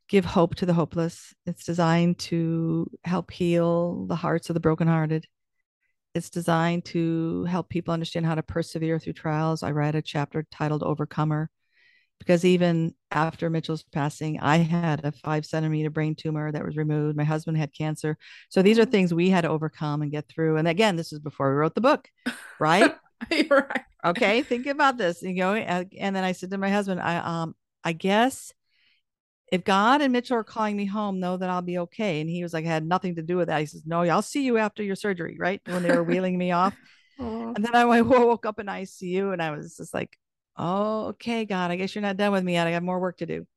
give 0.07 0.25
hope 0.25 0.55
to 0.55 0.65
the 0.65 0.73
hopeless. 0.73 1.35
It's 1.45 1.63
designed 1.63 2.17
to 2.19 2.89
help 3.03 3.29
heal 3.29 4.07
the 4.07 4.15
hearts 4.15 4.49
of 4.49 4.55
the 4.55 4.59
brokenhearted. 4.59 5.27
It's 6.15 6.31
designed 6.31 6.85
to 6.85 7.43
help 7.43 7.69
people 7.69 7.93
understand 7.93 8.25
how 8.25 8.33
to 8.33 8.41
persevere 8.41 8.97
through 8.97 9.13
trials. 9.13 9.61
I 9.61 9.71
read 9.71 9.93
a 9.93 10.01
chapter 10.01 10.43
titled 10.49 10.81
Overcomer 10.81 11.51
because 12.19 12.45
even 12.45 12.93
after 13.11 13.49
Mitchell's 13.49 13.83
passing, 13.83 14.39
I 14.39 14.57
had 14.57 15.03
a 15.03 15.11
five 15.11 15.45
centimeter 15.45 15.89
brain 15.89 16.15
tumor 16.15 16.51
that 16.51 16.65
was 16.65 16.77
removed. 16.77 17.17
My 17.17 17.23
husband 17.23 17.57
had 17.57 17.73
cancer. 17.73 18.17
So 18.49 18.61
these 18.61 18.77
are 18.77 18.83
mm-hmm. 18.83 18.91
things 18.91 19.13
we 19.13 19.29
had 19.29 19.41
to 19.41 19.49
overcome 19.49 20.01
and 20.01 20.11
get 20.11 20.27
through. 20.27 20.57
And 20.57 20.67
again, 20.67 20.95
this 20.95 21.11
is 21.11 21.19
before 21.19 21.49
we 21.49 21.57
wrote 21.57 21.75
the 21.75 21.81
book, 21.81 22.07
right? 22.59 22.95
right. 23.49 23.81
Okay. 24.05 24.43
Think 24.43 24.67
about 24.67 24.97
this. 24.97 25.21
You 25.21 25.33
know, 25.33 25.53
and 25.55 26.15
then 26.15 26.23
I 26.23 26.33
said 26.33 26.51
to 26.51 26.57
my 26.57 26.69
husband, 26.69 27.01
I 27.01 27.17
um, 27.17 27.55
I 27.83 27.93
guess 27.93 28.53
if 29.51 29.63
God 29.63 30.01
and 30.01 30.13
Mitchell 30.13 30.37
are 30.37 30.43
calling 30.43 30.77
me 30.77 30.85
home, 30.85 31.19
know 31.19 31.37
that 31.37 31.49
I'll 31.49 31.61
be 31.61 31.79
okay. 31.79 32.21
And 32.21 32.29
he 32.29 32.43
was 32.43 32.53
like, 32.53 32.65
I 32.65 32.69
had 32.69 32.85
nothing 32.85 33.15
to 33.15 33.23
do 33.23 33.37
with 33.37 33.47
that. 33.47 33.59
He 33.59 33.65
says, 33.65 33.83
No, 33.85 34.01
I'll 34.01 34.21
see 34.21 34.43
you 34.43 34.57
after 34.57 34.83
your 34.83 34.95
surgery, 34.95 35.37
right? 35.39 35.61
When 35.65 35.83
they 35.83 35.95
were 35.95 36.03
wheeling 36.03 36.37
me 36.37 36.51
off. 36.51 36.75
Aww. 37.19 37.55
And 37.55 37.65
then 37.65 37.75
I 37.75 37.83
woke 38.01 38.45
up 38.45 38.59
in 38.59 38.67
ICU 38.67 39.33
and 39.33 39.41
I 39.41 39.51
was 39.51 39.75
just 39.75 39.93
like, 39.93 40.17
oh, 40.59 41.07
okay, 41.07 41.45
God, 41.45 41.71
I 41.71 41.75
guess 41.75 41.95
you're 41.95 42.01
not 42.01 42.17
done 42.17 42.31
with 42.31 42.43
me 42.43 42.53
yet. 42.53 42.67
I 42.67 42.71
got 42.71 42.83
more 42.83 42.99
work 42.99 43.17
to 43.17 43.25
do. 43.25 43.47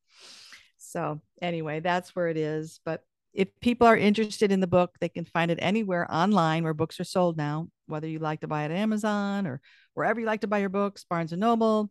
So, 0.78 1.20
anyway, 1.40 1.80
that's 1.80 2.14
where 2.16 2.28
it 2.28 2.36
is. 2.36 2.80
But 2.84 3.02
if 3.32 3.48
people 3.60 3.86
are 3.86 3.96
interested 3.96 4.52
in 4.52 4.60
the 4.60 4.66
book, 4.66 4.94
they 5.00 5.08
can 5.08 5.24
find 5.24 5.50
it 5.50 5.58
anywhere 5.60 6.06
online 6.10 6.64
where 6.64 6.74
books 6.74 7.00
are 7.00 7.04
sold 7.04 7.36
now, 7.36 7.68
whether 7.86 8.06
you 8.06 8.18
like 8.18 8.40
to 8.40 8.48
buy 8.48 8.62
it 8.62 8.70
at 8.70 8.76
Amazon 8.76 9.46
or 9.46 9.60
wherever 9.94 10.20
you 10.20 10.26
like 10.26 10.42
to 10.42 10.46
buy 10.46 10.58
your 10.58 10.68
books, 10.68 11.04
Barnes 11.08 11.32
and 11.32 11.40
Noble, 11.40 11.90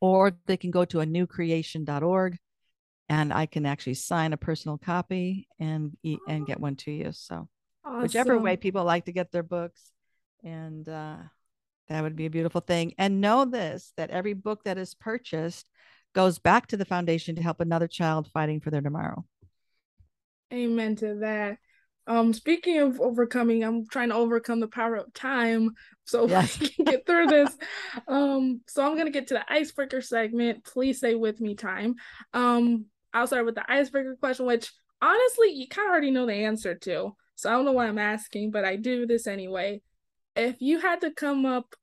or 0.00 0.32
they 0.46 0.56
can 0.56 0.70
go 0.70 0.84
to 0.86 1.00
a 1.00 1.06
newcreation.org 1.06 2.38
and 3.08 3.32
I 3.32 3.46
can 3.46 3.66
actually 3.66 3.94
sign 3.94 4.32
a 4.32 4.38
personal 4.38 4.78
copy 4.78 5.48
and 5.60 5.96
and 6.26 6.46
get 6.46 6.60
one 6.60 6.76
to 6.76 6.90
you. 6.90 7.12
So, 7.12 7.48
awesome. 7.84 8.02
whichever 8.02 8.38
way 8.38 8.56
people 8.56 8.84
like 8.84 9.04
to 9.04 9.12
get 9.12 9.32
their 9.32 9.42
books. 9.42 9.82
And 10.42 10.88
uh, 10.88 11.16
that 11.88 12.02
would 12.02 12.16
be 12.16 12.26
a 12.26 12.30
beautiful 12.30 12.60
thing. 12.60 12.94
And 12.98 13.20
know 13.20 13.44
this 13.44 13.92
that 13.96 14.10
every 14.10 14.34
book 14.34 14.64
that 14.64 14.78
is 14.78 14.94
purchased 14.94 15.66
goes 16.14 16.38
back 16.38 16.66
to 16.68 16.76
the 16.76 16.84
foundation 16.84 17.36
to 17.36 17.42
help 17.42 17.60
another 17.60 17.88
child 17.88 18.28
fighting 18.32 18.60
for 18.60 18.70
their 18.70 18.80
tomorrow. 18.80 19.24
Amen 20.52 20.96
to 20.96 21.14
that. 21.16 21.58
Um, 22.06 22.32
speaking 22.32 22.78
of 22.78 23.00
overcoming, 23.00 23.62
I'm 23.62 23.86
trying 23.86 24.08
to 24.08 24.16
overcome 24.16 24.60
the 24.60 24.68
power 24.68 24.96
of 24.96 25.12
time 25.14 25.70
so 26.04 26.26
yes. 26.28 26.58
we 26.58 26.68
can 26.68 26.84
get 26.84 27.06
through 27.06 27.26
this. 27.26 27.56
um, 28.08 28.60
so 28.66 28.84
I'm 28.84 28.96
gonna 28.96 29.10
get 29.10 29.28
to 29.28 29.34
the 29.34 29.52
icebreaker 29.52 30.00
segment. 30.00 30.64
Please 30.64 30.98
stay 30.98 31.14
with 31.14 31.40
me, 31.40 31.54
time. 31.54 31.94
Um, 32.34 32.86
I'll 33.14 33.26
start 33.26 33.46
with 33.46 33.54
the 33.54 33.70
icebreaker 33.70 34.16
question, 34.16 34.46
which 34.46 34.72
honestly 35.00 35.52
you 35.52 35.68
kind 35.68 35.86
of 35.86 35.92
already 35.92 36.10
know 36.10 36.26
the 36.26 36.34
answer 36.34 36.74
to. 36.74 37.14
So 37.36 37.50
I 37.50 37.52
don't 37.52 37.64
know 37.64 37.72
why 37.72 37.86
I'm 37.86 37.98
asking, 37.98 38.50
but 38.50 38.64
I 38.64 38.76
do 38.76 39.06
this 39.06 39.26
anyway. 39.26 39.80
If 40.34 40.60
you 40.60 40.78
had 40.80 41.00
to 41.02 41.10
come 41.10 41.44
up 41.44 41.74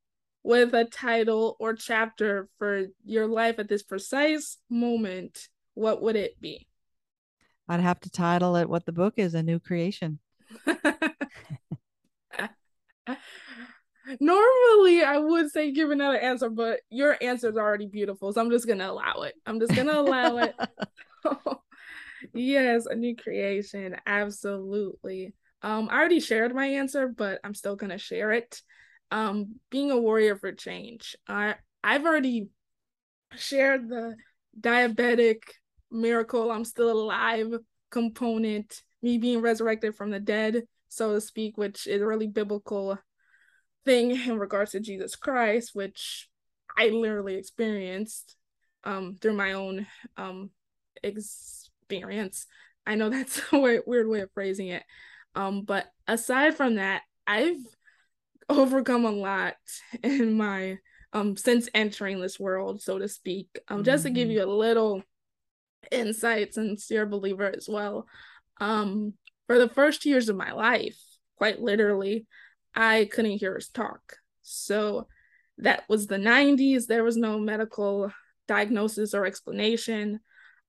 with 0.43 0.73
a 0.73 0.85
title 0.85 1.55
or 1.59 1.73
chapter 1.73 2.49
for 2.57 2.85
your 3.05 3.27
life 3.27 3.59
at 3.59 3.69
this 3.69 3.83
precise 3.83 4.57
moment, 4.69 5.47
what 5.73 6.01
would 6.01 6.15
it 6.15 6.39
be? 6.41 6.67
I'd 7.67 7.81
have 7.81 7.99
to 8.01 8.09
title 8.09 8.55
it 8.55 8.69
what 8.69 8.85
the 8.85 8.91
book 8.91 9.15
is 9.17 9.35
a 9.35 9.43
new 9.43 9.59
creation. 9.59 10.19
Normally, 14.19 15.03
I 15.03 15.17
would 15.19 15.51
say 15.51 15.71
give 15.71 15.91
another 15.91 16.17
answer, 16.17 16.49
but 16.49 16.79
your 16.89 17.15
answer 17.21 17.49
is 17.49 17.57
already 17.57 17.85
beautiful. 17.85 18.33
So 18.33 18.41
I'm 18.41 18.49
just 18.49 18.65
going 18.65 18.79
to 18.79 18.89
allow 18.89 19.21
it. 19.21 19.35
I'm 19.45 19.59
just 19.59 19.75
going 19.75 19.87
to 19.87 19.99
allow 19.99 20.37
it. 20.37 20.55
yes, 22.33 22.85
a 22.85 22.95
new 22.95 23.15
creation. 23.15 23.95
Absolutely. 24.05 25.33
Um, 25.61 25.89
I 25.91 25.97
already 25.97 26.19
shared 26.19 26.55
my 26.55 26.65
answer, 26.65 27.07
but 27.07 27.39
I'm 27.43 27.53
still 27.53 27.75
to 27.77 27.97
share 27.97 28.31
it. 28.31 28.61
Um, 29.11 29.55
being 29.69 29.91
a 29.91 29.97
warrior 29.97 30.35
for 30.35 30.51
change. 30.51 31.15
I 31.27 31.55
I've 31.83 32.05
already 32.05 32.49
shared 33.35 33.89
the 33.89 34.15
diabetic 34.59 35.43
miracle, 35.91 36.51
I'm 36.51 36.65
still 36.65 36.91
alive 36.91 37.53
component, 37.89 38.81
me 39.01 39.17
being 39.17 39.41
resurrected 39.41 39.95
from 39.95 40.11
the 40.11 40.19
dead, 40.19 40.63
so 40.89 41.13
to 41.13 41.21
speak, 41.21 41.57
which 41.57 41.87
is 41.87 42.01
a 42.01 42.05
really 42.05 42.27
biblical 42.27 42.97
thing 43.85 44.11
in 44.11 44.37
regards 44.37 44.71
to 44.71 44.79
Jesus 44.79 45.15
Christ, 45.15 45.71
which 45.73 46.29
I 46.77 46.89
literally 46.89 47.35
experienced 47.35 48.35
um, 48.83 49.17
through 49.19 49.33
my 49.33 49.53
own 49.53 49.87
um, 50.17 50.51
experience. 51.03 52.45
I 52.85 52.95
know 52.95 53.09
that's 53.09 53.41
a 53.51 53.59
weird 53.59 54.07
way 54.07 54.21
of 54.21 54.31
phrasing 54.33 54.67
it. 54.67 54.83
Um, 55.35 55.63
but 55.63 55.85
aside 56.07 56.55
from 56.55 56.75
that, 56.75 57.03
I've 57.27 57.57
overcome 58.49 59.05
a 59.05 59.11
lot 59.11 59.55
in 60.03 60.33
my 60.33 60.77
um 61.13 61.37
since 61.37 61.69
entering 61.73 62.19
this 62.19 62.39
world, 62.39 62.81
so 62.81 62.99
to 62.99 63.07
speak. 63.07 63.59
Um, 63.67 63.77
mm-hmm. 63.77 63.85
just 63.85 64.03
to 64.03 64.09
give 64.09 64.27
mm-hmm. 64.27 64.37
you 64.37 64.43
a 64.43 64.51
little 64.51 65.03
insight 65.91 66.53
since 66.53 66.89
you're 66.89 67.03
a 67.03 67.07
believer 67.07 67.51
as 67.55 67.67
well. 67.69 68.07
Um, 68.59 69.13
for 69.47 69.57
the 69.57 69.69
first 69.69 70.05
years 70.05 70.29
of 70.29 70.35
my 70.35 70.51
life, 70.51 70.99
quite 71.37 71.61
literally, 71.61 72.27
I 72.75 73.09
couldn't 73.11 73.39
hear 73.39 73.55
us 73.55 73.69
talk. 73.69 74.17
So 74.41 75.07
that 75.59 75.83
was 75.89 76.07
the 76.07 76.17
90s. 76.17 76.85
There 76.85 77.03
was 77.03 77.17
no 77.17 77.39
medical 77.39 78.11
diagnosis 78.47 79.13
or 79.13 79.25
explanation. 79.25 80.19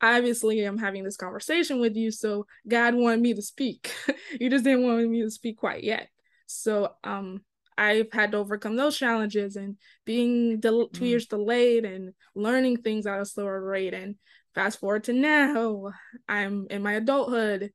Obviously, 0.02 0.64
I'm 0.64 0.78
having 0.78 1.04
this 1.04 1.16
conversation 1.16 1.80
with 1.80 1.96
you, 1.96 2.10
so 2.10 2.46
God 2.66 2.94
wanted 2.94 3.20
me 3.20 3.34
to 3.34 3.42
speak. 3.42 3.92
he 4.38 4.48
just 4.48 4.64
didn't 4.64 4.84
want 4.84 5.08
me 5.08 5.22
to 5.22 5.30
speak 5.30 5.58
quite 5.58 5.84
yet. 5.84 6.08
So 6.46 6.94
um, 7.04 7.42
I've 7.76 8.12
had 8.12 8.32
to 8.32 8.38
overcome 8.38 8.76
those 8.76 8.96
challenges 8.96 9.56
and 9.56 9.76
being 10.04 10.60
del- 10.60 10.88
two 10.88 11.04
mm. 11.04 11.08
years 11.08 11.26
delayed 11.26 11.84
and 11.84 12.12
learning 12.34 12.78
things 12.78 13.06
at 13.06 13.20
a 13.20 13.24
slower 13.24 13.62
rate 13.62 13.94
and 13.94 14.16
fast 14.54 14.80
forward 14.80 15.04
to 15.04 15.12
now, 15.12 15.92
I'm 16.28 16.66
in 16.70 16.82
my 16.82 16.94
adulthood 16.94 17.72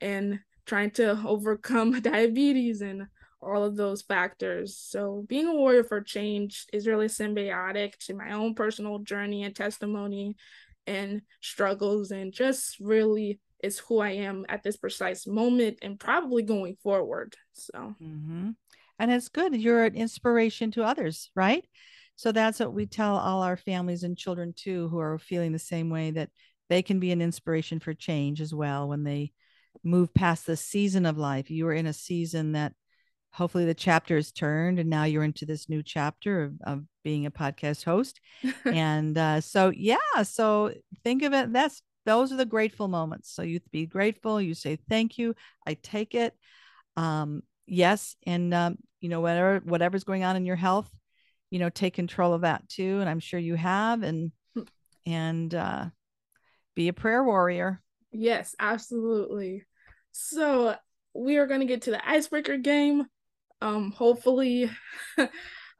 and 0.00 0.40
trying 0.66 0.90
to 0.92 1.20
overcome 1.26 2.00
diabetes 2.00 2.80
and 2.82 3.06
all 3.40 3.64
of 3.64 3.76
those 3.76 4.02
factors. 4.02 4.76
So, 4.76 5.24
being 5.28 5.46
a 5.46 5.54
warrior 5.54 5.84
for 5.84 6.00
change 6.00 6.66
is 6.72 6.86
really 6.86 7.06
symbiotic 7.06 7.96
to 8.06 8.14
my 8.14 8.32
own 8.32 8.54
personal 8.54 8.98
journey 8.98 9.44
and 9.44 9.54
testimony 9.54 10.36
and 10.88 11.22
struggles, 11.40 12.10
and 12.10 12.32
just 12.32 12.80
really 12.80 13.40
is 13.62 13.78
who 13.78 13.98
I 14.00 14.10
am 14.10 14.46
at 14.48 14.62
this 14.62 14.76
precise 14.76 15.26
moment 15.26 15.78
and 15.82 15.98
probably 15.98 16.42
going 16.42 16.76
forward. 16.82 17.34
So, 17.52 17.94
mm-hmm. 18.02 18.50
and 18.98 19.10
it's 19.10 19.28
good. 19.28 19.54
You're 19.56 19.84
an 19.84 19.94
inspiration 19.94 20.70
to 20.72 20.84
others, 20.84 21.30
right? 21.34 21.64
So 22.16 22.32
that's 22.32 22.58
what 22.58 22.72
we 22.72 22.86
tell 22.86 23.16
all 23.16 23.42
our 23.42 23.56
families 23.56 24.02
and 24.02 24.16
children 24.16 24.52
too, 24.56 24.88
who 24.88 24.98
are 24.98 25.18
feeling 25.18 25.52
the 25.52 25.58
same 25.58 25.90
way 25.90 26.10
that 26.12 26.30
they 26.68 26.82
can 26.82 26.98
be 26.98 27.12
an 27.12 27.22
inspiration 27.22 27.78
for 27.78 27.94
change 27.94 28.40
as 28.40 28.54
well 28.54 28.88
when 28.88 29.04
they 29.04 29.32
move 29.84 30.12
past 30.14 30.46
the 30.46 30.56
season 30.56 31.06
of 31.06 31.16
life. 31.16 31.50
You 31.50 31.66
are 31.68 31.72
in 31.72 31.86
a 31.86 31.92
season 31.92 32.52
that 32.52 32.72
hopefully 33.32 33.64
the 33.64 33.74
chapter 33.74 34.16
is 34.16 34.32
turned 34.32 34.78
and 34.78 34.90
now 34.90 35.04
you're 35.04 35.24
into 35.24 35.46
this 35.46 35.68
new 35.68 35.82
chapter 35.82 36.44
of, 36.44 36.52
of 36.64 36.84
being 37.04 37.26
a 37.26 37.30
podcast 37.30 37.84
host. 37.84 38.20
and 38.64 39.16
uh, 39.16 39.40
so, 39.40 39.70
yeah, 39.74 40.22
so 40.22 40.72
think 41.04 41.22
of 41.22 41.32
it. 41.32 41.52
That's 41.52 41.82
those 42.04 42.32
are 42.32 42.36
the 42.36 42.46
grateful 42.46 42.88
moments. 42.88 43.30
So 43.34 43.42
you 43.42 43.60
be 43.70 43.86
grateful. 43.86 44.40
You 44.40 44.54
say, 44.54 44.78
thank 44.88 45.18
you. 45.18 45.34
I 45.66 45.74
take 45.74 46.14
it. 46.14 46.34
Um, 46.96 47.42
yes. 47.66 48.16
And, 48.26 48.54
um, 48.54 48.78
you 49.00 49.08
know, 49.08 49.20
whatever, 49.20 49.60
whatever's 49.64 50.04
going 50.04 50.24
on 50.24 50.34
in 50.36 50.46
your 50.46 50.56
health, 50.56 50.90
you 51.50 51.58
know 51.58 51.70
take 51.70 51.94
control 51.94 52.34
of 52.34 52.42
that 52.42 52.68
too 52.68 53.00
and 53.00 53.08
i'm 53.08 53.20
sure 53.20 53.40
you 53.40 53.54
have 53.54 54.02
and 54.02 54.32
hmm. 54.54 54.62
and 55.06 55.54
uh 55.54 55.86
be 56.74 56.88
a 56.88 56.92
prayer 56.92 57.24
warrior 57.24 57.82
yes 58.12 58.54
absolutely 58.60 59.64
so 60.12 60.74
we 61.14 61.36
are 61.36 61.46
going 61.46 61.60
to 61.60 61.66
get 61.66 61.82
to 61.82 61.90
the 61.90 62.08
icebreaker 62.08 62.56
game 62.56 63.04
um 63.60 63.92
hopefully 63.92 64.70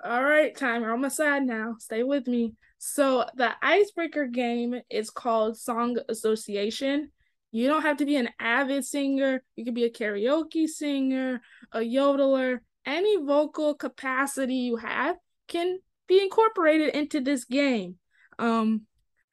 all 0.04 0.24
right 0.24 0.56
timer 0.56 0.92
on 0.92 1.00
my 1.00 1.08
side 1.08 1.44
now 1.44 1.76
stay 1.78 2.02
with 2.02 2.26
me 2.26 2.54
so 2.78 3.24
the 3.34 3.50
icebreaker 3.62 4.26
game 4.26 4.80
is 4.90 5.10
called 5.10 5.56
song 5.56 5.96
association 6.08 7.10
you 7.50 7.66
don't 7.66 7.82
have 7.82 7.96
to 7.96 8.06
be 8.06 8.16
an 8.16 8.28
avid 8.38 8.84
singer 8.84 9.42
you 9.56 9.64
could 9.64 9.74
be 9.74 9.84
a 9.84 9.90
karaoke 9.90 10.66
singer 10.66 11.40
a 11.72 11.78
yodeler 11.78 12.58
any 12.88 13.16
vocal 13.16 13.74
capacity 13.74 14.54
you 14.54 14.76
have 14.76 15.16
can 15.46 15.78
be 16.08 16.20
incorporated 16.22 16.94
into 16.94 17.20
this 17.20 17.44
game. 17.44 17.96
Um, 18.38 18.86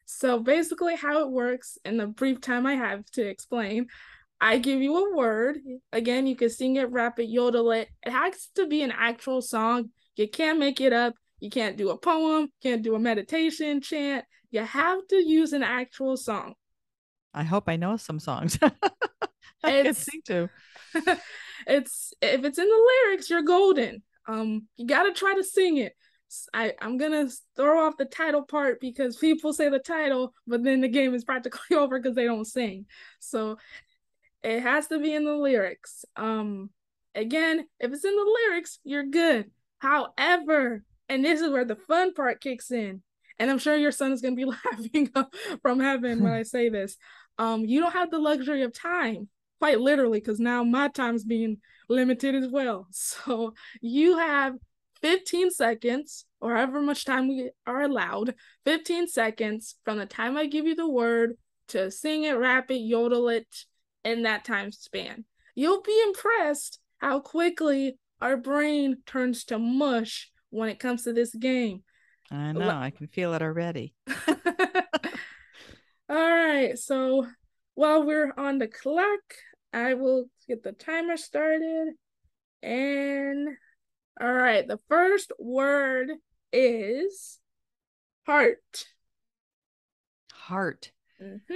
so 0.05 0.39
basically, 0.39 0.95
how 0.95 1.21
it 1.21 1.31
works 1.31 1.77
in 1.83 1.97
the 1.97 2.05
brief 2.05 2.41
time 2.41 2.67
I 2.67 2.75
have 2.75 3.05
to 3.11 3.25
explain, 3.25 3.87
I 4.41 4.57
give 4.57 4.81
you 4.81 4.97
a 4.97 5.15
word. 5.15 5.59
Again, 5.91 6.27
you 6.27 6.35
can 6.35 6.49
sing 6.49 6.75
it, 6.75 6.91
rap 6.91 7.19
it, 7.19 7.29
yodel 7.29 7.71
it. 7.71 7.89
It 8.05 8.11
has 8.11 8.49
to 8.55 8.67
be 8.67 8.81
an 8.81 8.91
actual 8.91 9.41
song. 9.41 9.89
You 10.15 10.27
can't 10.29 10.59
make 10.59 10.81
it 10.81 10.93
up. 10.93 11.15
You 11.39 11.49
can't 11.49 11.77
do 11.77 11.89
a 11.89 11.97
poem, 11.97 12.49
can't 12.63 12.81
do 12.81 12.95
a 12.95 12.99
meditation 12.99 13.81
chant. 13.81 14.25
You 14.51 14.61
have 14.61 15.05
to 15.09 15.17
use 15.17 15.53
an 15.53 15.63
actual 15.63 16.17
song. 16.17 16.53
I 17.33 17.43
hope 17.43 17.65
I 17.67 17.75
know 17.75 17.97
some 17.97 18.19
songs. 18.19 18.57
I 19.63 19.83
can 19.83 19.93
sing 19.93 20.21
to. 20.25 20.49
it's 21.67 22.13
if 22.21 22.43
it's 22.43 22.57
in 22.57 22.67
the 22.67 22.91
lyrics, 23.05 23.29
you're 23.29 23.41
golden. 23.41 24.01
Um, 24.27 24.67
you 24.77 24.87
gotta 24.87 25.11
try 25.11 25.35
to 25.35 25.43
sing 25.43 25.77
it. 25.77 25.93
I, 26.53 26.73
I'm 26.81 26.97
gonna 26.97 27.29
throw 27.55 27.85
off 27.85 27.97
the 27.97 28.05
title 28.05 28.43
part 28.43 28.79
because 28.79 29.17
people 29.17 29.53
say 29.53 29.69
the 29.69 29.79
title, 29.79 30.33
but 30.47 30.63
then 30.63 30.81
the 30.81 30.87
game 30.87 31.13
is 31.13 31.23
practically 31.23 31.75
over 31.77 31.99
because 31.99 32.15
they 32.15 32.25
don't 32.25 32.45
sing. 32.45 32.85
So 33.19 33.57
it 34.45 34.61
has 34.61 34.87
to 34.87 34.99
be 34.99 35.13
in 35.13 35.25
the 35.25 35.35
lyrics. 35.35 36.05
Um 36.15 36.69
again, 37.15 37.65
if 37.79 37.91
it's 37.91 38.05
in 38.05 38.15
the 38.15 38.37
lyrics, 38.47 38.79
you're 38.83 39.05
good. 39.05 39.49
However, 39.79 40.83
and 41.09 41.23
this 41.23 41.41
is 41.41 41.51
where 41.51 41.65
the 41.65 41.75
fun 41.75 42.13
part 42.13 42.41
kicks 42.41 42.71
in, 42.71 43.01
and 43.39 43.49
I'm 43.49 43.57
sure 43.57 43.75
your 43.75 43.91
son 43.91 44.11
is 44.11 44.21
gonna 44.21 44.35
be 44.35 44.45
laughing 44.65 45.11
from 45.61 45.79
heaven 45.79 46.23
when 46.23 46.31
I 46.31 46.43
say 46.55 46.69
this. 46.69 46.97
Um, 47.37 47.65
you 47.65 47.81
don't 47.81 47.93
have 47.93 48.11
the 48.11 48.19
luxury 48.19 48.61
of 48.61 48.73
time, 48.73 49.27
quite 49.59 49.79
literally, 49.79 50.19
because 50.19 50.39
now 50.39 50.63
my 50.63 50.87
time's 50.87 51.25
being 51.25 51.57
limited 51.89 52.35
as 52.35 52.47
well. 52.47 52.87
So 52.91 53.53
you 53.81 54.17
have 54.17 54.53
15 55.01 55.51
seconds, 55.51 56.25
or 56.39 56.55
however 56.55 56.81
much 56.81 57.03
time 57.03 57.27
we 57.27 57.49
are 57.67 57.81
allowed, 57.81 58.35
15 58.65 59.07
seconds 59.07 59.75
from 59.83 59.97
the 59.97 60.05
time 60.05 60.37
I 60.37 60.45
give 60.45 60.65
you 60.65 60.75
the 60.75 60.89
word 60.89 61.37
to 61.69 61.91
sing 61.91 62.23
it, 62.23 62.33
rap 62.33 62.71
it, 62.71 62.75
yodel 62.75 63.29
it 63.29 63.65
in 64.05 64.23
that 64.23 64.45
time 64.45 64.71
span. 64.71 65.25
You'll 65.55 65.81
be 65.81 66.01
impressed 66.07 66.79
how 66.99 67.19
quickly 67.19 67.97
our 68.21 68.37
brain 68.37 68.97
turns 69.05 69.43
to 69.45 69.59
mush 69.59 70.31
when 70.49 70.69
it 70.69 70.79
comes 70.79 71.03
to 71.03 71.11
this 71.11 71.35
game. 71.35 71.83
I 72.31 72.53
know, 72.53 72.69
I 72.69 72.91
can 72.91 73.07
feel 73.07 73.33
it 73.33 73.41
already. 73.41 73.93
All 76.07 76.15
right, 76.15 76.77
so 76.79 77.27
while 77.73 78.05
we're 78.05 78.33
on 78.37 78.59
the 78.59 78.67
clock, 78.67 79.19
I 79.73 79.95
will 79.95 80.29
get 80.47 80.63
the 80.63 80.71
timer 80.71 81.17
started 81.17 81.89
and 82.63 83.49
all 84.19 84.31
right, 84.31 84.67
the 84.67 84.79
first 84.87 85.31
word 85.37 86.09
is 86.51 87.39
heart. 88.25 88.87
Heart. 90.33 90.91
Mm-hmm. 91.21 91.53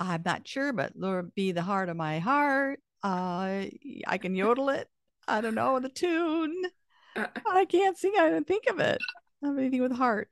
I'm 0.00 0.22
not 0.24 0.48
sure, 0.48 0.72
but 0.72 0.94
Lord 0.96 1.34
be 1.34 1.52
the 1.52 1.62
heart 1.62 1.90
of 1.90 1.96
my 1.96 2.18
heart. 2.20 2.80
Uh, 3.04 3.66
I 4.06 4.18
can 4.18 4.34
yodel 4.34 4.70
it. 4.70 4.88
I 5.28 5.42
don't 5.42 5.54
know 5.54 5.78
the 5.78 5.90
tune. 5.90 6.56
I 7.16 7.66
can't 7.66 7.98
sing. 7.98 8.14
I 8.18 8.30
didn't 8.30 8.46
think 8.46 8.66
of 8.66 8.80
it. 8.80 8.98
I 9.44 9.48
have 9.48 9.58
anything 9.58 9.82
with 9.82 9.92
heart. 9.92 10.30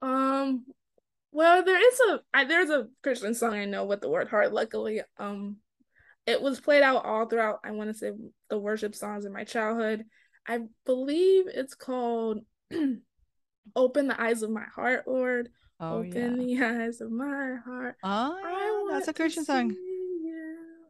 Um, 0.00 0.64
well, 1.30 1.62
there 1.62 1.86
is 1.86 2.00
a 2.08 2.20
I, 2.32 2.44
there's 2.44 2.70
a 2.70 2.88
Christian 3.02 3.34
song 3.34 3.52
I 3.52 3.66
know 3.66 3.84
with 3.84 4.00
the 4.00 4.08
word 4.08 4.28
heart. 4.28 4.52
Luckily, 4.52 5.02
um, 5.18 5.56
it 6.26 6.40
was 6.40 6.60
played 6.60 6.82
out 6.82 7.04
all 7.04 7.26
throughout. 7.26 7.60
I 7.64 7.72
want 7.72 7.90
to 7.90 7.94
say 7.94 8.12
the 8.48 8.58
worship 8.58 8.94
songs 8.94 9.26
in 9.26 9.32
my 9.32 9.44
childhood. 9.44 10.04
I 10.46 10.60
believe 10.86 11.44
it's 11.48 11.74
called 11.74 12.40
"Open 13.76 14.08
the 14.08 14.20
Eyes 14.20 14.42
of 14.42 14.50
My 14.50 14.64
Heart, 14.74 15.06
Lord." 15.06 15.50
Oh, 15.80 15.98
Open 15.98 16.48
yeah. 16.48 16.66
the 16.66 16.82
eyes 16.84 17.00
of 17.00 17.10
my 17.10 17.56
heart. 17.64 17.96
Oh, 18.02 18.88
yeah. 18.88 18.94
that's 18.94 19.08
a 19.08 19.12
Christian 19.12 19.44
song. 19.44 19.76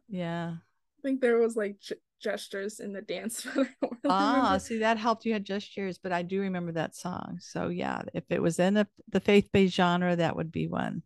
Yeah. 0.07 0.55
I 0.55 1.01
think 1.03 1.21
there 1.21 1.37
was 1.37 1.55
like 1.55 1.77
gestures 2.19 2.79
in 2.79 2.93
the 2.93 3.01
dance. 3.01 3.47
ah, 4.09 4.57
see, 4.57 4.79
that 4.79 4.97
helped. 4.97 5.25
You 5.25 5.33
had 5.33 5.45
gestures, 5.45 5.97
but 5.97 6.11
I 6.11 6.23
do 6.23 6.41
remember 6.41 6.71
that 6.73 6.95
song. 6.95 7.37
So 7.39 7.69
yeah, 7.69 8.01
if 8.13 8.23
it 8.29 8.41
was 8.41 8.59
in 8.59 8.77
a, 8.77 8.87
the 9.09 9.19
faith-based 9.19 9.75
genre, 9.75 10.15
that 10.15 10.35
would 10.35 10.51
be 10.51 10.67
one. 10.67 11.03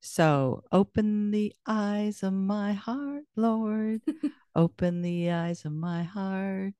So 0.00 0.62
open 0.70 1.30
the 1.30 1.54
eyes 1.66 2.22
of 2.22 2.32
my 2.32 2.74
heart, 2.74 3.24
Lord. 3.36 4.02
open 4.54 5.02
the 5.02 5.30
eyes 5.30 5.64
of 5.64 5.72
my 5.72 6.02
heart. 6.02 6.74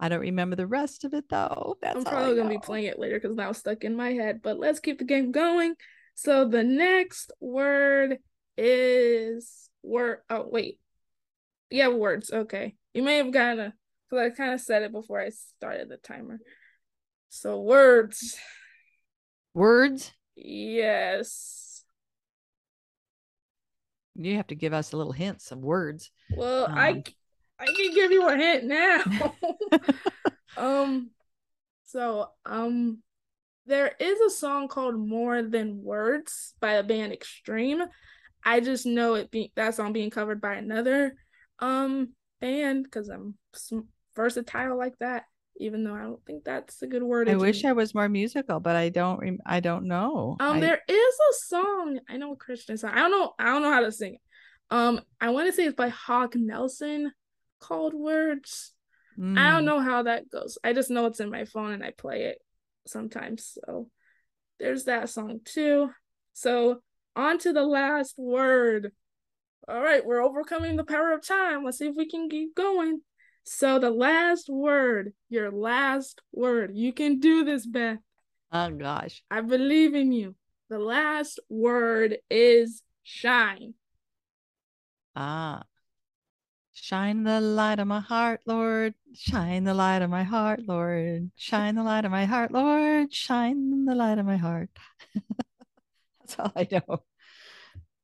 I 0.00 0.08
don't 0.08 0.20
remember 0.20 0.56
the 0.56 0.66
rest 0.66 1.04
of 1.04 1.12
it 1.12 1.28
though. 1.28 1.76
That's 1.82 1.98
I'm 1.98 2.04
probably 2.04 2.36
gonna 2.36 2.48
be 2.48 2.58
playing 2.58 2.86
it 2.86 2.98
later 2.98 3.20
because 3.20 3.36
now 3.36 3.50
it's 3.50 3.58
stuck 3.58 3.84
in 3.84 3.94
my 3.94 4.12
head. 4.12 4.40
But 4.42 4.58
let's 4.58 4.80
keep 4.80 4.98
the 4.98 5.04
game 5.04 5.30
going. 5.30 5.74
So 6.14 6.48
the 6.48 6.64
next 6.64 7.30
word 7.38 8.18
is 8.56 9.68
word. 9.82 10.20
Oh 10.30 10.48
wait, 10.50 10.80
yeah, 11.70 11.88
words. 11.88 12.32
Okay. 12.32 12.76
You 12.94 13.02
may 13.02 13.18
have 13.18 13.30
gotten 13.30 13.60
a, 13.60 13.74
because 14.08 14.32
I 14.32 14.34
kind 14.34 14.54
of 14.54 14.60
said 14.60 14.82
it 14.82 14.90
before 14.90 15.20
I 15.20 15.28
started 15.28 15.88
the 15.88 15.98
timer. 15.98 16.40
So 17.28 17.60
words. 17.60 18.36
Words? 19.54 20.12
Yes. 20.34 21.84
You 24.16 24.36
have 24.36 24.48
to 24.48 24.54
give 24.54 24.72
us 24.72 24.92
a 24.92 24.96
little 24.96 25.12
hints 25.12 25.52
of 25.52 25.58
words. 25.58 26.10
Well, 26.34 26.66
um, 26.66 26.76
I 26.76 27.04
I 27.60 27.66
can 27.66 27.94
give 27.94 28.10
you 28.10 28.26
a 28.26 28.36
hint 28.36 28.64
now. 28.64 29.34
um 30.56 31.10
so 31.86 32.28
um 32.46 32.98
there 33.66 33.92
is 34.00 34.20
a 34.20 34.30
song 34.30 34.68
called 34.68 34.98
More 34.98 35.42
Than 35.42 35.82
Words 35.82 36.54
by 36.60 36.76
the 36.76 36.82
band 36.82 37.12
Extreme. 37.12 37.82
I 38.44 38.60
just 38.60 38.86
know 38.86 39.14
it 39.14 39.30
being 39.30 39.50
that 39.56 39.74
song 39.74 39.92
being 39.92 40.10
covered 40.10 40.40
by 40.40 40.54
another 40.54 41.14
um 41.58 42.10
band 42.40 42.84
because 42.84 43.08
I'm 43.08 43.34
versatile 44.16 44.76
like 44.76 44.98
that. 44.98 45.24
Even 45.58 45.84
though 45.84 45.94
I 45.94 46.02
don't 46.02 46.24
think 46.24 46.44
that's 46.44 46.80
a 46.80 46.86
good 46.86 47.02
word. 47.02 47.28
I 47.28 47.36
wish 47.36 47.66
I 47.66 47.72
was 47.72 47.94
more 47.94 48.08
musical, 48.08 48.60
but 48.60 48.76
I 48.76 48.88
don't. 48.88 49.20
Rem- 49.20 49.40
I 49.44 49.60
don't 49.60 49.84
know. 49.84 50.38
Um, 50.40 50.56
I... 50.56 50.60
there 50.60 50.80
is 50.88 51.14
a 51.14 51.34
song 51.44 52.00
I 52.08 52.16
know 52.16 52.32
a 52.32 52.36
Christian 52.36 52.78
song. 52.78 52.92
I 52.92 53.00
don't 53.00 53.10
know. 53.10 53.34
I 53.38 53.44
don't 53.46 53.62
know 53.62 53.72
how 53.72 53.80
to 53.80 53.92
sing 53.92 54.14
it. 54.14 54.20
Um, 54.70 55.00
I 55.20 55.30
want 55.30 55.48
to 55.48 55.52
say 55.52 55.64
it's 55.64 55.74
by 55.74 55.88
Hawk 55.88 56.34
Nelson, 56.34 57.12
called 57.60 57.94
Words. 57.94 58.72
Mm. 59.18 59.38
I 59.38 59.50
don't 59.50 59.60
hmm. 59.60 59.66
know 59.66 59.80
how 59.80 60.04
that 60.04 60.30
goes. 60.30 60.58
I 60.64 60.72
just 60.72 60.90
know 60.90 61.06
it's 61.06 61.20
in 61.20 61.30
my 61.30 61.44
phone 61.44 61.72
and 61.72 61.84
I 61.84 61.90
play 61.90 62.24
it 62.24 62.38
sometimes. 62.86 63.56
So 63.64 63.88
there's 64.58 64.84
that 64.84 65.08
song 65.08 65.40
too. 65.44 65.90
So 66.32 66.80
on 67.16 67.38
to 67.40 67.52
the 67.52 67.64
last 67.64 68.14
word 68.18 68.92
all 69.70 69.80
right, 69.80 70.04
we're 70.04 70.22
overcoming 70.22 70.76
the 70.76 70.84
power 70.84 71.12
of 71.12 71.24
time. 71.24 71.64
Let's 71.64 71.78
see 71.78 71.86
if 71.86 71.94
we 71.96 72.08
can 72.08 72.28
keep 72.28 72.56
going. 72.56 73.00
So 73.44 73.78
the 73.78 73.90
last 73.90 74.48
word, 74.48 75.12
your 75.28 75.52
last 75.52 76.20
word. 76.32 76.72
You 76.74 76.92
can 76.92 77.20
do 77.20 77.44
this, 77.44 77.66
Beth. 77.66 77.98
Oh 78.52 78.70
gosh. 78.70 79.22
I 79.30 79.42
believe 79.42 79.94
in 79.94 80.12
you. 80.12 80.34
The 80.70 80.78
last 80.78 81.38
word 81.48 82.18
is 82.28 82.82
shine. 83.04 83.74
Ah. 85.14 85.62
Shine 86.82 87.24
the 87.24 87.40
light 87.40 87.78
of 87.78 87.86
my 87.86 88.00
heart, 88.00 88.40
Lord. 88.46 88.94
Shine 89.14 89.64
the 89.64 89.74
light 89.74 90.00
of 90.00 90.08
my 90.08 90.22
heart, 90.22 90.60
Lord. 90.66 91.30
Shine 91.36 91.74
the 91.74 91.82
light 91.82 92.06
of 92.06 92.10
my 92.10 92.24
heart, 92.24 92.52
Lord. 92.52 93.12
Shine 93.12 93.84
the 93.84 93.94
light 93.94 94.18
of 94.18 94.24
my 94.24 94.38
heart. 94.38 94.70
That's 96.20 96.38
all 96.38 96.52
I 96.56 96.66
know. 96.70 97.02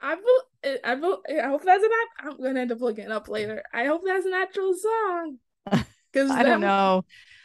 I 0.01 0.15
will, 0.15 0.43
eh, 0.63 0.77
I 0.85 0.95
will, 0.95 1.23
eh, 1.27 1.41
I 1.43 1.49
hope 1.49 1.65
that's 1.65 1.83
not. 1.83 2.31
I'm 2.31 2.37
gonna 2.37 2.61
end 2.61 2.71
up 2.71 2.81
looking 2.81 3.11
up 3.11 3.29
later. 3.29 3.63
I 3.73 3.87
hope 3.87 4.03
that's 4.05 4.27
an 4.27 4.35
actual 4.35 4.75
song. 4.75 5.39
Because 6.13 6.31
I 6.31 6.45
don't 6.45 6.61
know. 6.61 7.05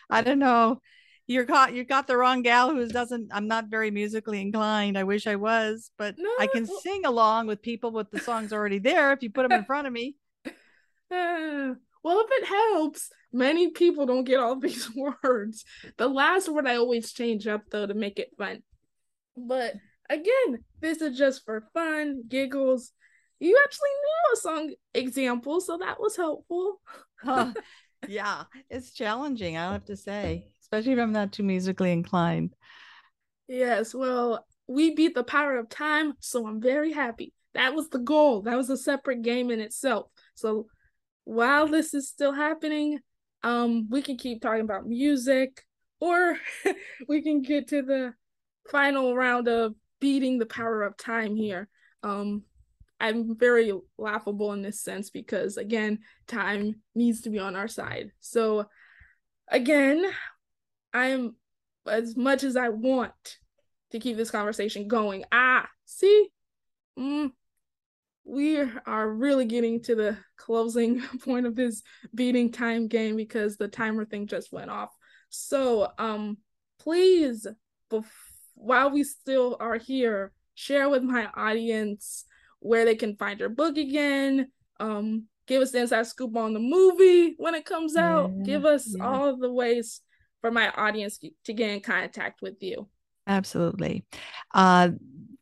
I 0.09 0.21
don't 0.21 0.39
know. 0.39 0.79
You're 1.27 1.45
caught. 1.45 1.73
You 1.73 1.83
got 1.83 2.07
the 2.07 2.15
wrong 2.15 2.41
gal 2.41 2.69
who 2.69 2.87
doesn't. 2.87 3.29
I'm 3.33 3.47
not 3.47 3.67
very 3.67 3.91
musically 3.91 4.39
inclined. 4.39 4.97
I 4.97 5.03
wish 5.03 5.27
I 5.27 5.35
was, 5.35 5.91
but 5.97 6.15
no, 6.17 6.29
I 6.39 6.47
can 6.47 6.65
sing 6.65 7.05
along 7.05 7.47
with 7.47 7.61
people 7.61 7.91
with 7.91 8.11
the 8.11 8.19
songs 8.19 8.53
already 8.53 8.79
there 8.79 9.11
if 9.11 9.23
you 9.23 9.29
put 9.29 9.43
them 9.47 9.59
in 9.59 9.65
front 9.65 9.87
of 9.87 9.93
me. 9.93 10.15
Uh, 11.11 11.75
well, 12.03 12.25
if 12.25 12.27
it 12.31 12.47
helps, 12.47 13.09
many 13.31 13.71
people 13.71 14.05
don't 14.05 14.23
get 14.23 14.39
all 14.39 14.55
these 14.59 14.89
words. 14.95 15.65
The 15.97 16.07
last 16.07 16.49
word 16.49 16.67
I 16.67 16.75
always 16.75 17.13
change 17.13 17.47
up 17.47 17.63
though 17.69 17.85
to 17.85 17.93
make 17.93 18.19
it 18.19 18.31
fun. 18.37 18.63
But 19.35 19.75
again, 20.09 20.63
this 20.79 21.01
is 21.01 21.17
just 21.17 21.45
for 21.45 21.67
fun, 21.73 22.23
giggles. 22.27 22.91
You 23.39 23.59
actually 23.63 23.89
knew 23.89 24.33
a 24.33 24.37
song 24.37 24.73
example, 24.93 25.61
so 25.61 25.77
that 25.77 25.99
was 25.99 26.15
helpful. 26.15 26.79
huh. 27.23 27.53
Yeah, 28.07 28.43
it's 28.69 28.93
challenging, 28.93 29.57
I 29.57 29.71
have 29.71 29.85
to 29.85 29.95
say, 29.95 30.47
especially 30.61 30.93
if 30.93 30.99
I'm 30.99 31.11
not 31.11 31.31
too 31.31 31.43
musically 31.43 31.91
inclined. 31.91 32.55
Yes, 33.47 33.93
well, 33.93 34.45
we 34.67 34.95
beat 34.95 35.13
the 35.13 35.23
power 35.23 35.57
of 35.57 35.69
time, 35.69 36.13
so 36.19 36.47
I'm 36.47 36.61
very 36.61 36.91
happy. 36.93 37.33
That 37.53 37.75
was 37.75 37.89
the 37.89 37.99
goal. 37.99 38.43
That 38.43 38.57
was 38.57 38.69
a 38.69 38.77
separate 38.77 39.21
game 39.21 39.51
in 39.51 39.59
itself. 39.59 40.07
So 40.35 40.67
while 41.23 41.67
this 41.67 41.93
is 41.93 42.09
still 42.09 42.33
happening, 42.33 42.99
um, 43.43 43.87
we 43.89 44.01
can 44.01 44.17
keep 44.17 44.41
talking 44.41 44.61
about 44.61 44.87
music, 44.87 45.63
or 45.99 46.37
we 47.07 47.21
can 47.21 47.41
get 47.41 47.69
to 47.69 47.81
the 47.81 48.13
final 48.69 49.15
round 49.15 49.47
of 49.47 49.75
beating 49.99 50.39
the 50.39 50.45
power 50.45 50.83
of 50.83 50.97
time 50.97 51.35
here. 51.35 51.67
Um, 52.03 52.43
I'm 52.99 53.35
very 53.35 53.73
laughable 53.97 54.53
in 54.53 54.61
this 54.61 54.81
sense 54.81 55.09
because 55.09 55.57
again, 55.57 55.99
time 56.27 56.75
needs 56.93 57.21
to 57.21 57.29
be 57.29 57.39
on 57.39 57.55
our 57.55 57.67
side. 57.67 58.11
So 58.19 58.67
again, 59.47 60.05
I'm 60.93 61.35
as 61.87 62.15
much 62.15 62.43
as 62.43 62.55
I 62.55 62.69
want 62.69 63.37
to 63.91 63.99
keep 63.99 64.17
this 64.17 64.31
conversation 64.31 64.87
going. 64.87 65.23
Ah, 65.31 65.67
see, 65.85 66.29
mm, 66.97 67.31
we 68.23 68.59
are 68.59 69.09
really 69.09 69.45
getting 69.45 69.81
to 69.83 69.95
the 69.95 70.17
closing 70.37 71.01
point 71.25 71.45
of 71.45 71.55
this 71.55 71.81
beating 72.13 72.51
time 72.51 72.87
game 72.87 73.15
because 73.15 73.57
the 73.57 73.67
timer 73.67 74.05
thing 74.05 74.27
just 74.27 74.51
went 74.51 74.69
off. 74.69 74.89
So, 75.29 75.91
um, 75.97 76.37
please, 76.79 77.47
before 77.89 78.09
while 78.61 78.91
we 78.91 79.03
still 79.03 79.57
are 79.59 79.77
here, 79.77 80.31
share 80.53 80.89
with 80.89 81.03
my 81.03 81.27
audience 81.35 82.25
where 82.59 82.85
they 82.85 82.95
can 82.95 83.15
find 83.15 83.39
your 83.39 83.49
book 83.49 83.77
again. 83.77 84.51
Um, 84.79 85.25
give 85.47 85.61
us 85.61 85.71
the 85.71 85.79
inside 85.81 86.07
scoop 86.07 86.35
on 86.37 86.53
the 86.53 86.59
movie 86.59 87.35
when 87.37 87.55
it 87.55 87.65
comes 87.65 87.95
out. 87.95 88.31
Yeah, 88.37 88.43
give 88.43 88.65
us 88.65 88.95
yeah. 88.95 89.05
all 89.05 89.35
the 89.37 89.51
ways 89.51 90.01
for 90.41 90.51
my 90.51 90.69
audience 90.69 91.19
to 91.45 91.53
get 91.53 91.71
in 91.71 91.81
contact 91.81 92.41
with 92.41 92.61
you. 92.61 92.87
Absolutely. 93.27 94.05
Uh, 94.53 94.89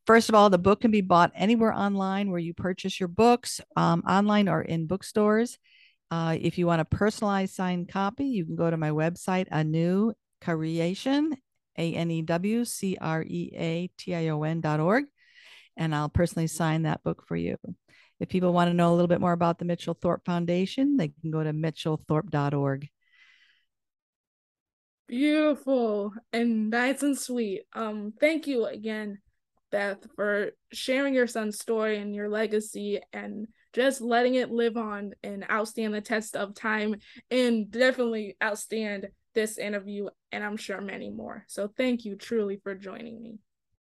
first 0.09 0.27
of 0.27 0.33
all, 0.33 0.49
the 0.49 0.57
book 0.57 0.81
can 0.81 0.89
be 0.89 1.01
bought 1.01 1.31
anywhere 1.35 1.71
online 1.71 2.31
where 2.31 2.39
you 2.39 2.51
purchase 2.51 2.99
your 2.99 3.07
books, 3.07 3.61
um, 3.75 4.01
online 4.09 4.49
or 4.49 4.59
in 4.59 4.87
bookstores. 4.87 5.59
Uh, 6.09 6.35
if 6.41 6.57
you 6.57 6.65
want 6.65 6.81
a 6.81 6.85
personalized 6.85 7.53
signed 7.53 7.87
copy, 7.89 8.25
you 8.25 8.43
can 8.43 8.55
go 8.55 8.71
to 8.71 8.75
my 8.75 8.89
website, 8.89 9.45
a 9.51 9.63
new 9.63 10.11
creation, 10.41 11.37
a 11.77 11.93
N 11.93 12.09
E 12.09 12.23
W 12.23 12.65
C 12.65 12.97
R 12.99 13.21
E 13.21 13.51
A 13.55 13.91
T 13.99 14.15
I 14.15 14.29
O 14.29 14.41
N 14.41 14.61
dot 14.61 14.79
org. 14.79 15.05
And 15.77 15.93
I'll 15.93 16.09
personally 16.09 16.47
sign 16.47 16.81
that 16.83 17.03
book 17.03 17.23
for 17.27 17.35
you. 17.35 17.57
If 18.19 18.29
people 18.29 18.51
want 18.51 18.71
to 18.71 18.73
know 18.73 18.89
a 18.89 18.95
little 18.95 19.07
bit 19.07 19.21
more 19.21 19.33
about 19.33 19.59
the 19.59 19.65
Mitchell 19.65 19.93
Thorpe 19.93 20.25
Foundation, 20.25 20.97
they 20.97 21.09
can 21.21 21.29
go 21.29 21.43
to 21.43 21.53
mitchellthorpe.org. 21.53 22.89
Beautiful 25.07 26.13
and 26.33 26.71
nice 26.71 27.03
and 27.03 27.15
sweet. 27.15 27.61
Um, 27.73 28.13
thank 28.19 28.47
you 28.47 28.65
again, 28.65 29.19
Beth, 29.71 30.05
for 30.15 30.51
sharing 30.71 31.13
your 31.13 31.27
son's 31.27 31.59
story 31.59 31.97
and 31.97 32.15
your 32.15 32.29
legacy 32.29 32.99
and 33.13 33.47
just 33.73 34.01
letting 34.01 34.35
it 34.35 34.49
live 34.49 34.77
on 34.77 35.13
and 35.23 35.47
outstand 35.47 35.91
the 35.91 36.01
test 36.01 36.35
of 36.35 36.55
time 36.55 36.95
and 37.29 37.69
definitely 37.69 38.35
outstand 38.41 39.05
this 39.35 39.57
interview 39.57 40.07
and 40.31 40.43
I'm 40.43 40.57
sure 40.57 40.81
many 40.81 41.09
more. 41.09 41.45
So 41.47 41.69
thank 41.77 42.05
you 42.05 42.15
truly 42.15 42.59
for 42.63 42.75
joining 42.75 43.21
me. 43.21 43.39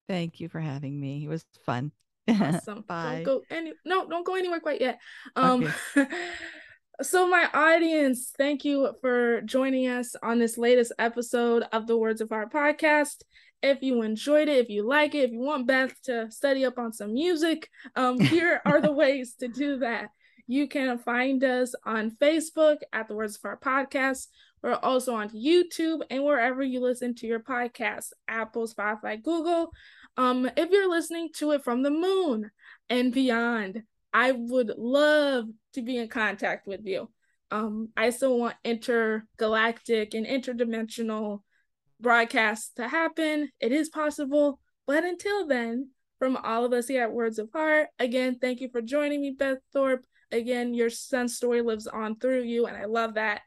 Thank 0.07 0.39
you 0.39 0.49
for 0.49 0.59
having 0.59 0.99
me. 0.99 1.25
It 1.25 1.27
was 1.27 1.45
fun. 1.65 1.91
Awesome. 2.27 2.81
Bye. 2.87 3.23
Don't 3.23 3.25
go 3.25 3.41
any 3.55 3.73
no, 3.85 4.07
don't 4.07 4.25
go 4.25 4.35
anywhere 4.35 4.59
quite 4.59 4.81
yet. 4.81 4.99
Um 5.35 5.71
okay. 5.95 6.07
so 7.01 7.27
my 7.27 7.47
audience, 7.53 8.31
thank 8.37 8.65
you 8.65 8.93
for 9.01 9.41
joining 9.41 9.87
us 9.87 10.15
on 10.21 10.39
this 10.39 10.57
latest 10.57 10.93
episode 10.97 11.63
of 11.71 11.87
the 11.87 11.97
Words 11.97 12.21
of 12.21 12.29
Heart 12.29 12.51
podcast. 12.51 13.21
If 13.61 13.81
you 13.81 14.01
enjoyed 14.01 14.47
it, 14.47 14.57
if 14.57 14.69
you 14.69 14.87
like 14.87 15.15
it, 15.15 15.25
if 15.25 15.31
you 15.31 15.39
want 15.39 15.67
Beth 15.67 15.93
to 16.03 16.29
study 16.31 16.65
up 16.65 16.77
on 16.77 16.93
some 16.93 17.13
music, 17.13 17.69
um, 17.95 18.19
here 18.19 18.61
are 18.65 18.81
the 18.81 18.91
ways 18.93 19.35
to 19.39 19.47
do 19.47 19.79
that. 19.79 20.09
You 20.47 20.67
can 20.67 20.99
find 20.99 21.43
us 21.43 21.73
on 21.85 22.11
Facebook 22.11 22.77
at 22.93 23.07
the 23.07 23.15
Words 23.15 23.35
of 23.35 23.41
Heart 23.41 23.61
podcast. 23.61 24.27
We're 24.61 24.73
also 24.73 25.15
on 25.15 25.29
YouTube 25.29 26.01
and 26.09 26.23
wherever 26.23 26.63
you 26.63 26.79
listen 26.79 27.15
to 27.15 27.27
your 27.27 27.39
podcast, 27.39 28.07
Apple, 28.27 28.67
Spotify, 28.67 29.21
Google. 29.21 29.71
Um, 30.17 30.49
if 30.55 30.69
you're 30.69 30.89
listening 30.89 31.29
to 31.37 31.51
it 31.51 31.63
from 31.63 31.81
the 31.81 31.91
moon 31.91 32.51
and 32.89 33.11
beyond, 33.13 33.83
I 34.13 34.31
would 34.31 34.71
love 34.77 35.45
to 35.73 35.81
be 35.81 35.97
in 35.97 36.07
contact 36.07 36.67
with 36.67 36.85
you. 36.85 37.09
Um, 37.51 37.89
I 37.97 38.11
still 38.11 38.37
want 38.39 38.55
intergalactic 38.63 40.13
and 40.13 40.25
interdimensional 40.25 41.41
broadcasts 41.99 42.71
to 42.75 42.87
happen. 42.87 43.49
It 43.59 43.71
is 43.71 43.89
possible. 43.89 44.59
But 44.87 45.03
until 45.03 45.47
then, 45.47 45.89
from 46.19 46.37
all 46.37 46.65
of 46.65 46.73
us 46.73 46.87
here 46.87 47.03
at 47.03 47.11
Words 47.11 47.39
of 47.39 47.49
Heart, 47.51 47.87
again, 47.99 48.37
thank 48.39 48.61
you 48.61 48.69
for 48.69 48.81
joining 48.81 49.21
me, 49.21 49.31
Beth 49.31 49.57
Thorpe. 49.73 50.05
Again, 50.31 50.73
your 50.73 50.89
son's 50.89 51.35
story 51.35 51.61
lives 51.61 51.87
on 51.87 52.17
through 52.17 52.43
you, 52.43 52.65
and 52.65 52.77
I 52.77 52.85
love 52.85 53.15
that. 53.15 53.41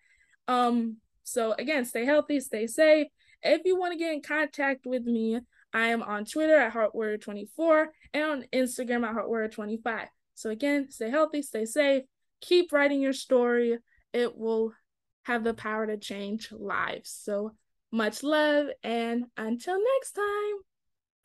Um, 0.47 0.97
so 1.23 1.55
again, 1.59 1.85
stay 1.85 2.05
healthy, 2.05 2.41
stay 2.41 2.67
safe. 2.67 3.09
If 3.43 3.63
you 3.65 3.79
want 3.79 3.93
to 3.93 3.99
get 3.99 4.15
in 4.15 4.23
contact 4.23 4.87
with 4.87 5.05
me, 5.05 5.41
I 5.73 5.89
am 5.89 6.03
on 6.03 6.25
Twitter 6.25 6.57
at 6.57 6.73
HeartWarrior24 6.73 7.87
and 8.15 8.25
on 8.25 8.45
Instagram 8.53 9.07
at 9.07 9.15
HeartWarrior25. 9.15 10.07
So 10.35 10.51
again, 10.51 10.91
stay 10.91 11.11
healthy, 11.11 11.43
stay 11.43 11.67
safe, 11.67 12.05
keep 12.41 12.73
writing 12.73 13.03
your 13.03 13.13
story. 13.13 13.79
It 14.13 14.37
will 14.37 14.73
have 15.25 15.45
the 15.45 15.55
power 15.55 15.87
to 15.87 15.99
change 15.99 16.51
lives. 16.51 17.11
So 17.11 17.53
much 17.91 18.23
love, 18.23 18.69
and 18.83 19.27
until 19.37 19.79
next 19.83 20.13
time, 20.13 20.57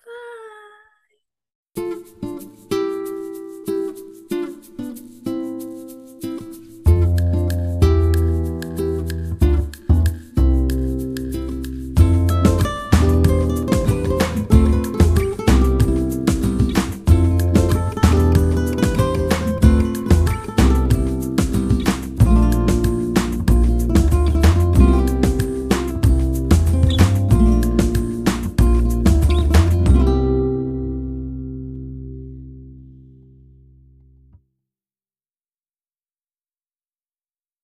bye. 0.06 0.43